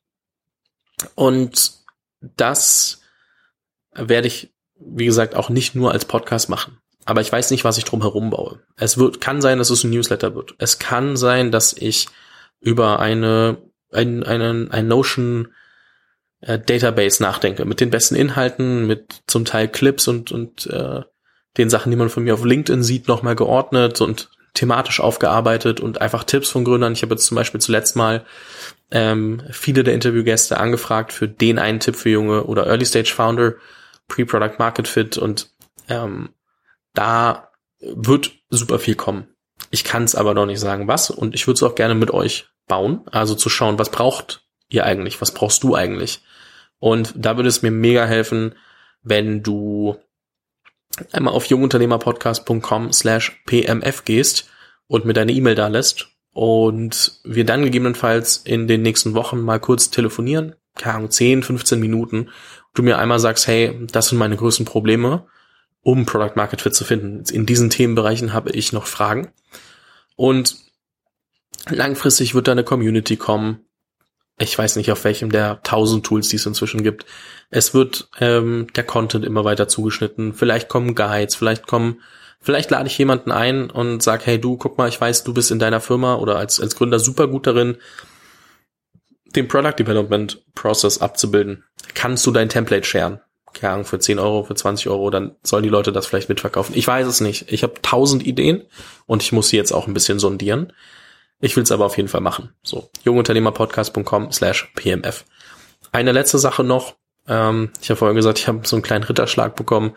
Und 1.14 1.72
das 2.20 3.02
werde 3.94 4.28
ich 4.28 4.53
wie 4.86 5.06
gesagt, 5.06 5.34
auch 5.34 5.48
nicht 5.48 5.74
nur 5.74 5.92
als 5.92 6.04
Podcast 6.04 6.48
machen. 6.48 6.78
Aber 7.04 7.20
ich 7.20 7.30
weiß 7.30 7.50
nicht, 7.50 7.64
was 7.64 7.78
ich 7.78 7.84
drum 7.84 8.00
herum 8.00 8.30
baue. 8.30 8.60
Es 8.76 8.98
wird, 8.98 9.20
kann 9.20 9.42
sein, 9.42 9.58
dass 9.58 9.70
es 9.70 9.84
ein 9.84 9.90
Newsletter 9.90 10.34
wird. 10.34 10.54
Es 10.58 10.78
kann 10.78 11.16
sein, 11.16 11.50
dass 11.50 11.74
ich 11.74 12.08
über 12.60 12.98
eine, 12.98 13.58
ein, 13.92 14.22
einen, 14.22 14.70
ein 14.70 14.88
Notion 14.88 15.48
äh, 16.40 16.58
Database 16.58 17.22
nachdenke. 17.22 17.64
Mit 17.66 17.80
den 17.80 17.90
besten 17.90 18.14
Inhalten, 18.14 18.86
mit 18.86 19.22
zum 19.26 19.44
Teil 19.44 19.68
Clips 19.68 20.08
und, 20.08 20.32
und 20.32 20.66
äh, 20.66 21.02
den 21.58 21.70
Sachen, 21.70 21.90
die 21.90 21.96
man 21.96 22.08
von 22.08 22.24
mir 22.24 22.34
auf 22.34 22.44
LinkedIn 22.44 22.82
sieht, 22.82 23.06
nochmal 23.06 23.36
geordnet 23.36 24.00
und 24.00 24.30
thematisch 24.54 25.00
aufgearbeitet 25.00 25.80
und 25.80 26.00
einfach 26.00 26.24
Tipps 26.24 26.48
von 26.48 26.64
Gründern. 26.64 26.92
Ich 26.92 27.02
habe 27.02 27.14
jetzt 27.14 27.26
zum 27.26 27.34
Beispiel 27.34 27.60
zuletzt 27.60 27.96
mal 27.96 28.24
ähm, 28.90 29.42
viele 29.50 29.82
der 29.82 29.94
Interviewgäste 29.94 30.58
angefragt 30.58 31.12
für 31.12 31.28
den 31.28 31.58
einen 31.58 31.80
Tipp 31.80 31.96
für 31.96 32.10
junge 32.10 32.44
oder 32.44 32.66
Early 32.66 32.86
Stage 32.86 33.12
Founder 33.12 33.54
Pre-Product 34.08 34.58
Market 34.58 34.88
Fit 34.88 35.18
und 35.18 35.50
ähm, 35.88 36.30
da 36.92 37.50
wird 37.80 38.32
super 38.50 38.78
viel 38.78 38.94
kommen. 38.94 39.28
Ich 39.70 39.84
kann 39.84 40.04
es 40.04 40.14
aber 40.14 40.34
noch 40.34 40.46
nicht 40.46 40.60
sagen, 40.60 40.88
was 40.88 41.10
und 41.10 41.34
ich 41.34 41.46
würde 41.46 41.56
es 41.56 41.62
auch 41.62 41.74
gerne 41.74 41.94
mit 41.94 42.10
euch 42.10 42.48
bauen, 42.66 43.02
also 43.10 43.34
zu 43.34 43.48
schauen, 43.48 43.78
was 43.78 43.90
braucht 43.90 44.46
ihr 44.68 44.84
eigentlich, 44.84 45.20
was 45.20 45.32
brauchst 45.32 45.62
du 45.62 45.74
eigentlich? 45.74 46.22
Und 46.78 47.14
da 47.16 47.36
würde 47.36 47.48
es 47.48 47.62
mir 47.62 47.70
mega 47.70 48.06
helfen, 48.06 48.54
wenn 49.02 49.42
du 49.42 49.96
einmal 51.12 51.34
auf 51.34 51.46
jungunternehmerpodcast.com 51.46 52.92
slash 52.92 53.42
pmf 53.46 54.04
gehst 54.04 54.50
und 54.86 55.04
mir 55.04 55.12
deine 55.12 55.32
E-Mail 55.32 55.54
da 55.54 55.68
lässt 55.68 56.08
und 56.32 57.20
wir 57.24 57.44
dann 57.44 57.62
gegebenenfalls 57.62 58.38
in 58.38 58.66
den 58.66 58.82
nächsten 58.82 59.14
Wochen 59.14 59.40
mal 59.40 59.60
kurz 59.60 59.90
telefonieren, 59.90 60.56
keine 60.76 60.96
Ahnung, 60.96 61.10
10, 61.10 61.42
15 61.42 61.80
Minuten 61.80 62.30
du 62.74 62.82
mir 62.82 62.98
einmal 62.98 63.18
sagst, 63.18 63.46
hey, 63.46 63.86
das 63.90 64.08
sind 64.08 64.18
meine 64.18 64.36
größten 64.36 64.66
Probleme, 64.66 65.26
um 65.82 66.04
Product 66.06 66.32
Market 66.36 66.60
Fit 66.60 66.74
zu 66.74 66.84
finden. 66.84 67.24
In 67.32 67.46
diesen 67.46 67.70
Themenbereichen 67.70 68.32
habe 68.32 68.50
ich 68.50 68.72
noch 68.72 68.86
Fragen. 68.86 69.32
Und 70.16 70.56
langfristig 71.68 72.34
wird 72.34 72.48
da 72.48 72.52
eine 72.52 72.64
Community 72.64 73.16
kommen. 73.16 73.60
Ich 74.38 74.58
weiß 74.58 74.76
nicht, 74.76 74.90
auf 74.90 75.04
welchem 75.04 75.30
der 75.30 75.62
tausend 75.62 76.04
Tools, 76.04 76.28
die 76.28 76.36
es 76.36 76.46
inzwischen 76.46 76.82
gibt. 76.82 77.06
Es 77.50 77.72
wird 77.72 78.08
ähm, 78.18 78.66
der 78.74 78.84
Content 78.84 79.24
immer 79.24 79.44
weiter 79.44 79.68
zugeschnitten. 79.68 80.34
Vielleicht 80.34 80.68
kommen 80.68 80.96
Guides, 80.96 81.36
vielleicht 81.36 81.68
kommen, 81.68 82.00
vielleicht 82.40 82.70
lade 82.72 82.88
ich 82.88 82.98
jemanden 82.98 83.30
ein 83.30 83.70
und 83.70 84.02
sag, 84.02 84.26
hey 84.26 84.40
du, 84.40 84.56
guck 84.56 84.76
mal, 84.76 84.88
ich 84.88 85.00
weiß, 85.00 85.22
du 85.22 85.32
bist 85.32 85.52
in 85.52 85.60
deiner 85.60 85.80
Firma 85.80 86.16
oder 86.16 86.36
als, 86.36 86.60
als 86.60 86.74
Gründer 86.74 86.98
super 86.98 87.28
gut 87.28 87.46
darin, 87.46 87.76
den 89.36 89.48
Product 89.48 89.74
Development 89.78 90.42
Process 90.54 90.98
abzubilden, 90.98 91.64
kannst 91.94 92.26
du 92.26 92.30
dein 92.30 92.48
Template 92.48 92.84
sharen. 92.84 93.20
Keine 93.52 93.74
Ahnung, 93.74 93.84
für 93.84 94.00
10 94.00 94.18
Euro, 94.18 94.42
für 94.42 94.54
20 94.54 94.88
Euro, 94.88 95.10
dann 95.10 95.36
sollen 95.42 95.62
die 95.62 95.68
Leute 95.68 95.92
das 95.92 96.06
vielleicht 96.06 96.28
mitverkaufen. 96.28 96.74
Ich 96.76 96.86
weiß 96.86 97.06
es 97.06 97.20
nicht. 97.20 97.52
Ich 97.52 97.62
habe 97.62 97.74
tausend 97.82 98.26
Ideen 98.26 98.64
und 99.06 99.22
ich 99.22 99.30
muss 99.30 99.48
sie 99.48 99.56
jetzt 99.56 99.72
auch 99.72 99.86
ein 99.86 99.94
bisschen 99.94 100.18
sondieren. 100.18 100.72
Ich 101.40 101.54
will 101.56 101.62
es 101.62 101.70
aber 101.70 101.84
auf 101.84 101.96
jeden 101.96 102.08
Fall 102.08 102.20
machen. 102.20 102.52
So, 102.62 102.90
jungunternehmerpodcast.com 103.04 104.32
slash 104.32 104.72
pmf. 104.74 105.24
Eine 105.92 106.12
letzte 106.12 106.38
Sache 106.38 106.64
noch. 106.64 106.96
Ähm, 107.28 107.70
ich 107.80 107.90
habe 107.90 107.98
vorher 107.98 108.14
gesagt, 108.14 108.38
ich 108.38 108.48
habe 108.48 108.66
so 108.66 108.76
einen 108.76 108.82
kleinen 108.82 109.04
Ritterschlag 109.04 109.54
bekommen. 109.54 109.94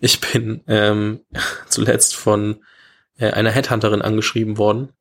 Ich 0.00 0.20
bin 0.20 0.62
ähm, 0.66 1.20
zuletzt 1.68 2.16
von 2.16 2.64
äh, 3.18 3.30
einer 3.30 3.50
Headhunterin 3.50 4.02
angeschrieben 4.02 4.58
worden 4.58 4.92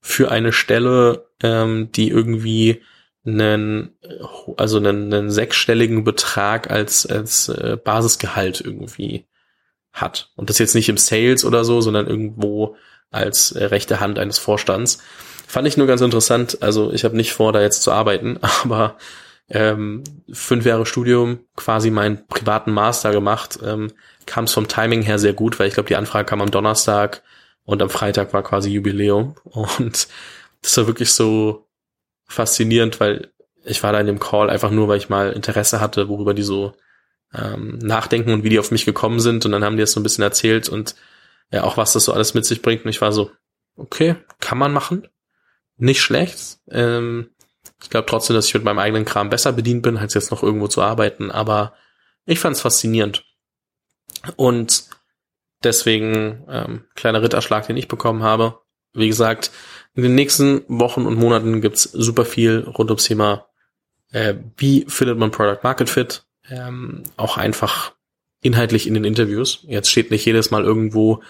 für 0.00 0.30
eine 0.30 0.52
Stelle, 0.52 1.26
ähm, 1.42 1.92
die 1.92 2.08
irgendwie 2.08 2.82
einen, 3.34 3.96
also 4.56 4.78
einen, 4.78 5.12
einen 5.12 5.30
sechsstelligen 5.30 6.04
Betrag 6.04 6.70
als, 6.70 7.06
als 7.06 7.48
äh, 7.48 7.76
Basisgehalt 7.82 8.60
irgendwie 8.60 9.26
hat. 9.92 10.30
Und 10.36 10.50
das 10.50 10.58
jetzt 10.58 10.74
nicht 10.74 10.88
im 10.88 10.96
Sales 10.96 11.44
oder 11.44 11.64
so, 11.64 11.80
sondern 11.80 12.06
irgendwo 12.06 12.76
als 13.10 13.52
äh, 13.52 13.64
rechte 13.64 14.00
Hand 14.00 14.18
eines 14.18 14.38
Vorstands. 14.38 15.02
Fand 15.46 15.66
ich 15.66 15.76
nur 15.76 15.86
ganz 15.86 16.00
interessant. 16.00 16.58
Also 16.62 16.92
ich 16.92 17.04
habe 17.04 17.16
nicht 17.16 17.32
vor, 17.32 17.52
da 17.52 17.60
jetzt 17.60 17.82
zu 17.82 17.92
arbeiten, 17.92 18.38
aber 18.62 18.96
ähm, 19.48 20.04
fünf 20.32 20.64
Jahre 20.64 20.86
Studium, 20.86 21.40
quasi 21.56 21.90
meinen 21.90 22.26
privaten 22.28 22.72
Master 22.72 23.10
gemacht, 23.10 23.58
ähm, 23.64 23.92
kam 24.26 24.44
es 24.44 24.52
vom 24.52 24.68
Timing 24.68 25.02
her 25.02 25.18
sehr 25.18 25.32
gut, 25.32 25.58
weil 25.58 25.66
ich 25.66 25.74
glaube, 25.74 25.88
die 25.88 25.96
Anfrage 25.96 26.26
kam 26.26 26.40
am 26.40 26.52
Donnerstag 26.52 27.22
und 27.64 27.82
am 27.82 27.90
Freitag 27.90 28.32
war 28.32 28.44
quasi 28.44 28.70
Jubiläum. 28.70 29.34
Und 29.44 30.08
das 30.62 30.76
war 30.76 30.86
wirklich 30.86 31.12
so 31.12 31.69
faszinierend, 32.30 33.00
weil 33.00 33.32
ich 33.64 33.82
war 33.82 33.92
da 33.92 34.00
in 34.00 34.06
dem 34.06 34.18
Call 34.18 34.48
einfach 34.48 34.70
nur, 34.70 34.88
weil 34.88 34.98
ich 34.98 35.08
mal 35.08 35.32
Interesse 35.32 35.80
hatte, 35.80 36.08
worüber 36.08 36.34
die 36.34 36.42
so 36.42 36.72
ähm, 37.34 37.78
nachdenken 37.78 38.32
und 38.32 38.44
wie 38.44 38.48
die 38.48 38.58
auf 38.58 38.70
mich 38.70 38.86
gekommen 38.86 39.20
sind. 39.20 39.44
Und 39.44 39.52
dann 39.52 39.64
haben 39.64 39.76
die 39.76 39.82
das 39.82 39.92
so 39.92 40.00
ein 40.00 40.02
bisschen 40.02 40.24
erzählt 40.24 40.68
und 40.68 40.94
ja, 41.52 41.64
auch 41.64 41.76
was 41.76 41.92
das 41.92 42.04
so 42.04 42.12
alles 42.12 42.34
mit 42.34 42.46
sich 42.46 42.62
bringt. 42.62 42.84
Und 42.84 42.90
ich 42.90 43.00
war 43.00 43.12
so, 43.12 43.30
okay, 43.76 44.16
kann 44.40 44.58
man 44.58 44.72
machen. 44.72 45.08
Nicht 45.76 46.00
schlecht. 46.00 46.58
Ähm, 46.70 47.30
ich 47.82 47.90
glaube 47.90 48.06
trotzdem, 48.06 48.34
dass 48.36 48.46
ich 48.46 48.54
mit 48.54 48.64
meinem 48.64 48.78
eigenen 48.78 49.04
Kram 49.04 49.30
besser 49.30 49.52
bedient 49.52 49.82
bin, 49.82 49.96
als 49.96 50.14
jetzt 50.14 50.30
noch 50.30 50.42
irgendwo 50.42 50.68
zu 50.68 50.82
arbeiten. 50.82 51.30
Aber 51.30 51.74
ich 52.24 52.38
fand 52.38 52.56
es 52.56 52.62
faszinierend. 52.62 53.24
Und 54.36 54.84
deswegen 55.62 56.44
ähm, 56.48 56.84
kleiner 56.94 57.22
Ritterschlag, 57.22 57.66
den 57.66 57.76
ich 57.76 57.88
bekommen 57.88 58.22
habe. 58.22 58.60
Wie 58.92 59.08
gesagt, 59.08 59.50
in 59.94 60.02
den 60.02 60.14
nächsten 60.14 60.62
Wochen 60.68 61.06
und 61.06 61.18
Monaten 61.18 61.60
gibt's 61.60 61.84
super 61.84 62.24
viel 62.24 62.60
rund 62.60 62.90
ums 62.90 63.04
Thema, 63.04 63.46
äh, 64.12 64.34
wie 64.56 64.84
findet 64.88 65.18
man 65.18 65.30
Product 65.30 65.60
Market 65.62 65.88
Fit, 65.88 66.24
ähm, 66.48 67.02
auch 67.16 67.36
einfach 67.36 67.92
inhaltlich 68.42 68.86
in 68.86 68.94
den 68.94 69.04
Interviews. 69.04 69.64
Jetzt 69.66 69.90
steht 69.90 70.10
nicht 70.10 70.24
jedes 70.24 70.50
Mal 70.50 70.64
irgendwo 70.64 71.22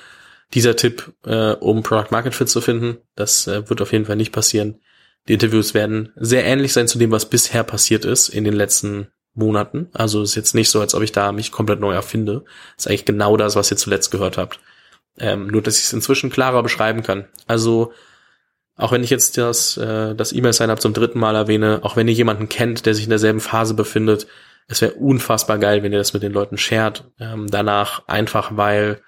dieser 0.55 0.77
Tipp, 0.77 1.13
äh, 1.25 1.53
um 1.53 1.83
Product 1.83 2.11
Market 2.11 2.35
Fit 2.35 2.49
zu 2.49 2.61
finden. 2.61 2.99
Das 3.15 3.47
äh, 3.47 3.69
wird 3.69 3.81
auf 3.83 3.93
jeden 3.93 4.07
Fall 4.07 4.17
nicht 4.17 4.33
passieren. 4.33 4.81
Die 5.29 5.35
Interviews 5.35 5.75
werden 5.75 6.13
sehr 6.17 6.45
ähnlich 6.45 6.73
sein 6.73 6.89
zu 6.89 6.99
dem, 6.99 7.11
was 7.11 7.29
bisher 7.29 7.63
passiert 7.63 8.05
ist 8.05 8.29
in 8.29 8.45
den 8.45 8.55
letzten 8.55 9.09
Monaten. 9.35 9.89
Also 9.93 10.23
ist 10.23 10.35
jetzt 10.35 10.55
nicht 10.55 10.71
so, 10.71 10.81
als 10.81 10.95
ob 10.95 11.03
ich 11.03 11.13
da 11.13 11.33
mich 11.33 11.53
komplett 11.53 11.81
neu 11.81 11.93
erfinde. 11.93 12.45
Ist 12.77 12.89
eigentlich 12.89 13.05
genau 13.05 13.37
das, 13.37 13.55
was 13.55 13.71
ihr 13.71 13.77
zuletzt 13.77 14.11
gehört 14.11 14.39
habt. 14.39 14.61
Ähm, 15.19 15.49
nur, 15.49 15.63
dass 15.63 15.79
ich 15.79 15.85
es 15.85 15.93
inzwischen 15.93 16.31
klarer 16.31 16.63
beschreiben 16.63 17.03
kann. 17.03 17.27
Also 17.47 17.93
auch 18.81 18.93
wenn 18.93 19.05
ich 19.05 19.11
jetzt 19.11 19.37
das, 19.37 19.77
äh, 19.77 20.15
das 20.15 20.33
E-Mail-Sign-up 20.33 20.81
zum 20.81 20.95
dritten 20.95 21.19
Mal 21.19 21.35
erwähne, 21.35 21.81
auch 21.83 21.97
wenn 21.97 22.09
ihr 22.09 22.15
jemanden 22.15 22.49
kennt, 22.49 22.87
der 22.87 22.95
sich 22.95 23.05
in 23.05 23.11
derselben 23.11 23.41
Phase 23.41 23.75
befindet, 23.75 24.27
es 24.69 24.81
wäre 24.81 24.95
unfassbar 24.95 25.59
geil, 25.59 25.83
wenn 25.83 25.93
ihr 25.93 25.99
das 25.99 26.13
mit 26.13 26.23
den 26.23 26.33
Leuten 26.33 26.57
shared. 26.57 27.05
Ähm, 27.19 27.49
danach 27.51 28.07
einfach, 28.07 28.57
weil 28.57 29.03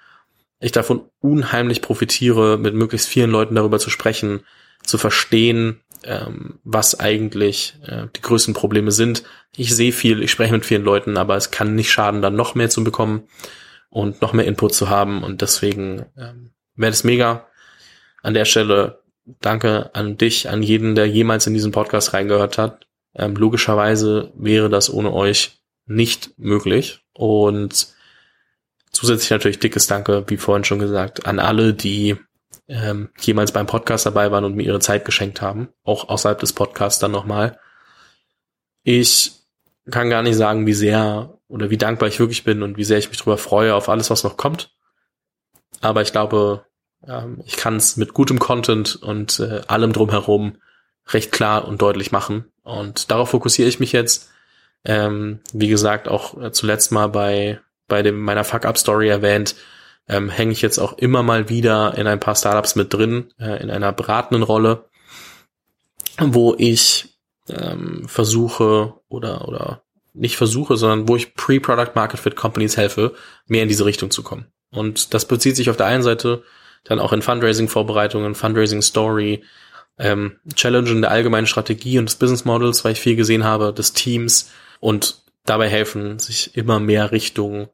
ich 0.59 0.71
davon 0.71 1.09
unheimlich 1.19 1.81
profitiere, 1.81 2.57
mit 2.57 2.73
möglichst 2.73 3.07
vielen 3.07 3.31
Leuten 3.31 3.55
darüber 3.55 3.79
zu 3.79 3.89
sprechen, 3.89 4.41
zu 4.83 4.97
verstehen, 4.97 5.81
ähm, 6.03 6.59
was 6.63 6.99
eigentlich 6.99 7.75
äh, 7.87 8.07
die 8.15 8.21
größten 8.21 8.53
Probleme 8.53 8.91
sind. 8.91 9.23
Ich 9.55 9.73
sehe 9.73 9.93
viel, 9.93 10.21
ich 10.21 10.31
spreche 10.31 10.53
mit 10.53 10.65
vielen 10.65 10.83
Leuten, 10.83 11.17
aber 11.17 11.35
es 11.35 11.49
kann 11.49 11.75
nicht 11.75 11.91
schaden, 11.91 12.21
dann 12.21 12.35
noch 12.35 12.55
mehr 12.55 12.69
zu 12.69 12.83
bekommen 12.83 13.23
und 13.89 14.21
noch 14.21 14.33
mehr 14.33 14.45
Input 14.45 14.75
zu 14.75 14.89
haben. 14.89 15.23
Und 15.23 15.41
deswegen 15.41 16.05
ähm, 16.17 16.51
wäre 16.75 16.91
es 16.91 17.03
mega. 17.03 17.47
An 18.21 18.33
der 18.33 18.45
Stelle 18.45 19.02
danke 19.25 19.93
an 19.93 20.17
dich, 20.17 20.49
an 20.49 20.63
jeden, 20.63 20.95
der 20.95 21.07
jemals 21.07 21.47
in 21.47 21.53
diesen 21.53 21.71
Podcast 21.71 22.13
reingehört 22.13 22.57
hat. 22.57 22.87
Ähm, 23.15 23.35
logischerweise 23.35 24.31
wäre 24.35 24.69
das 24.69 24.91
ohne 24.91 25.13
euch 25.13 25.61
nicht 25.85 26.37
möglich. 26.37 27.03
Und 27.13 27.87
zusätzlich 28.91 29.31
natürlich 29.31 29.59
dickes 29.59 29.87
Danke, 29.87 30.23
wie 30.27 30.37
vorhin 30.37 30.63
schon 30.63 30.79
gesagt, 30.79 31.25
an 31.25 31.39
alle, 31.39 31.73
die 31.73 32.17
ähm, 32.67 33.09
jemals 33.19 33.51
beim 33.51 33.67
Podcast 33.67 34.05
dabei 34.05 34.31
waren 34.31 34.45
und 34.45 34.55
mir 34.55 34.63
ihre 34.63 34.79
Zeit 34.79 35.05
geschenkt 35.05 35.41
haben. 35.41 35.69
Auch 35.83 36.09
außerhalb 36.09 36.39
des 36.39 36.53
Podcasts 36.53 36.99
dann 36.99 37.11
nochmal. 37.11 37.59
Ich 38.83 39.33
kann 39.89 40.09
gar 40.09 40.21
nicht 40.21 40.35
sagen, 40.35 40.65
wie 40.65 40.73
sehr 40.73 41.37
oder 41.47 41.69
wie 41.69 41.77
dankbar 41.77 42.09
ich 42.09 42.19
wirklich 42.19 42.43
bin 42.43 42.63
und 42.63 42.77
wie 42.77 42.83
sehr 42.83 42.97
ich 42.97 43.09
mich 43.09 43.17
darüber 43.17 43.37
freue 43.37 43.75
auf 43.75 43.89
alles, 43.89 44.09
was 44.09 44.23
noch 44.23 44.37
kommt. 44.37 44.71
Aber 45.81 46.01
ich 46.01 46.11
glaube, 46.11 46.65
ähm, 47.07 47.41
ich 47.45 47.57
kann 47.57 47.75
es 47.75 47.97
mit 47.97 48.13
gutem 48.13 48.39
Content 48.39 48.95
und 48.95 49.39
äh, 49.39 49.61
allem 49.67 49.93
drumherum 49.93 50.57
recht 51.07 51.31
klar 51.31 51.67
und 51.67 51.81
deutlich 51.81 52.11
machen. 52.11 52.45
Und 52.63 53.11
darauf 53.11 53.29
fokussiere 53.29 53.67
ich 53.67 53.79
mich 53.79 53.91
jetzt. 53.91 54.29
Ähm, 54.85 55.39
wie 55.53 55.69
gesagt, 55.69 56.07
auch 56.07 56.41
äh, 56.41 56.51
zuletzt 56.51 56.91
mal 56.91 57.07
bei, 57.07 57.59
bei 57.87 58.01
dem, 58.01 58.21
meiner 58.21 58.43
Fuck-Up-Story 58.43 59.07
erwähnt, 59.07 59.55
ähm, 60.09 60.29
hänge 60.29 60.51
ich 60.51 60.61
jetzt 60.61 60.79
auch 60.79 60.97
immer 60.97 61.23
mal 61.23 61.47
wieder 61.47 61.97
in 61.97 62.07
ein 62.07 62.19
paar 62.19 62.35
Startups 62.35 62.75
mit 62.75 62.93
drin, 62.93 63.31
äh, 63.39 63.61
in 63.61 63.69
einer 63.69 63.93
beratenden 63.93 64.43
Rolle, 64.43 64.85
wo 66.19 66.55
ich 66.57 67.17
ähm, 67.49 68.03
versuche 68.07 68.95
oder, 69.07 69.47
oder 69.47 69.83
nicht 70.13 70.35
versuche, 70.35 70.75
sondern 70.75 71.07
wo 71.07 71.15
ich 71.15 71.33
Pre-Product 71.33 71.95
Market 71.95 72.19
Fit 72.19 72.35
Companies 72.35 72.77
helfe, 72.77 73.13
mehr 73.47 73.63
in 73.63 73.69
diese 73.69 73.85
Richtung 73.85 74.11
zu 74.11 74.21
kommen. 74.21 74.47
Und 74.71 75.13
das 75.13 75.25
bezieht 75.25 75.55
sich 75.55 75.69
auf 75.69 75.77
der 75.77 75.85
einen 75.85 76.03
Seite 76.03 76.43
dann 76.83 76.99
auch 76.99 77.13
in 77.13 77.21
Fundraising-Vorbereitungen, 77.21 78.35
Fundraising-Story, 78.35 79.43
ähm, 79.97 80.39
Challengen 80.55 81.01
der 81.01 81.11
allgemeinen 81.11 81.47
Strategie 81.47 81.99
und 81.99 82.05
des 82.09 82.15
Business 82.15 82.45
Models, 82.45 82.83
weil 82.83 82.93
ich 82.93 82.99
viel 82.99 83.15
gesehen 83.15 83.43
habe, 83.43 83.73
des 83.73 83.93
Teams 83.93 84.51
und 84.79 85.23
dabei 85.45 85.69
helfen, 85.69 86.19
sich 86.19 86.57
immer 86.57 86.79
mehr 86.79 87.11
Richtung 87.11 87.69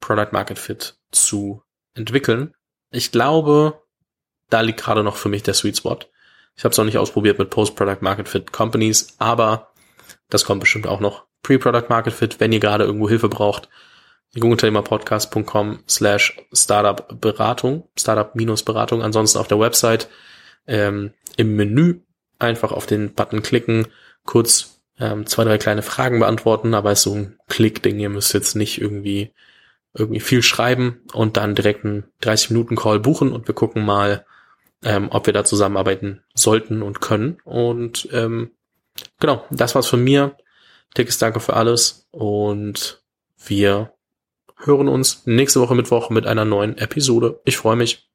Product 0.00 0.32
Market 0.32 0.58
Fit 0.58 0.96
zu 1.10 1.62
entwickeln. 1.94 2.54
Ich 2.90 3.10
glaube, 3.10 3.82
da 4.48 4.60
liegt 4.60 4.80
gerade 4.80 5.02
noch 5.02 5.16
für 5.16 5.28
mich 5.28 5.42
der 5.42 5.54
Sweet 5.54 5.78
Spot. 5.78 5.98
Ich 6.56 6.64
habe 6.64 6.72
es 6.72 6.78
noch 6.78 6.84
nicht 6.84 6.98
ausprobiert 6.98 7.38
mit 7.38 7.50
Post-Product 7.50 8.00
Market 8.00 8.28
Fit 8.28 8.52
Companies, 8.52 9.16
aber 9.18 9.72
das 10.30 10.44
kommt 10.44 10.60
bestimmt 10.60 10.86
auch 10.86 11.00
noch. 11.00 11.26
Pre-Product 11.42 11.88
Market 11.88 12.12
Fit, 12.12 12.40
wenn 12.40 12.52
ihr 12.52 12.60
gerade 12.60 12.84
irgendwo 12.84 13.08
Hilfe 13.08 13.28
braucht, 13.28 13.68
jungunternehmerpodcast.com 14.36 15.80
slash 15.88 16.36
Startup 16.52 17.20
Beratung, 17.20 17.88
Startup-Beratung, 17.98 19.02
ansonsten 19.02 19.38
auf 19.38 19.48
der 19.48 19.60
Website 19.60 20.08
ähm, 20.66 21.12
im 21.36 21.56
Menü 21.56 22.00
einfach 22.38 22.72
auf 22.72 22.86
den 22.86 23.14
Button 23.14 23.42
klicken, 23.42 23.86
kurz 24.24 24.80
ähm, 24.98 25.26
zwei, 25.26 25.44
drei 25.44 25.58
kleine 25.58 25.82
Fragen 25.82 26.20
beantworten, 26.20 26.74
aber 26.74 26.92
es 26.92 27.00
ist 27.00 27.04
so 27.04 27.14
ein 27.14 27.38
Klick-Ding, 27.48 27.98
ihr 27.98 28.10
müsst 28.10 28.34
jetzt 28.34 28.56
nicht 28.56 28.80
irgendwie 28.80 29.32
irgendwie 29.94 30.20
viel 30.20 30.42
schreiben 30.42 31.00
und 31.14 31.36
dann 31.36 31.54
direkt 31.54 31.84
einen 31.84 32.04
30-Minuten-Call 32.22 33.00
buchen 33.00 33.32
und 33.32 33.48
wir 33.48 33.54
gucken 33.54 33.84
mal, 33.84 34.26
ähm, 34.84 35.08
ob 35.10 35.26
wir 35.26 35.32
da 35.32 35.44
zusammenarbeiten 35.44 36.22
sollten 36.34 36.82
und 36.82 37.00
können. 37.00 37.38
Und 37.44 38.08
ähm, 38.12 38.50
genau, 39.18 39.44
das 39.50 39.74
war's 39.74 39.86
von 39.86 40.04
mir. 40.04 40.36
Dickes 40.96 41.18
Danke 41.18 41.40
für 41.40 41.54
alles 41.54 42.06
und 42.10 43.02
wir 43.38 43.95
hören 44.58 44.88
uns 44.88 45.26
nächste 45.26 45.60
Woche 45.60 45.74
Mittwoch 45.74 46.10
mit 46.10 46.26
einer 46.26 46.44
neuen 46.44 46.78
Episode. 46.78 47.40
Ich 47.44 47.56
freue 47.56 47.76
mich. 47.76 48.08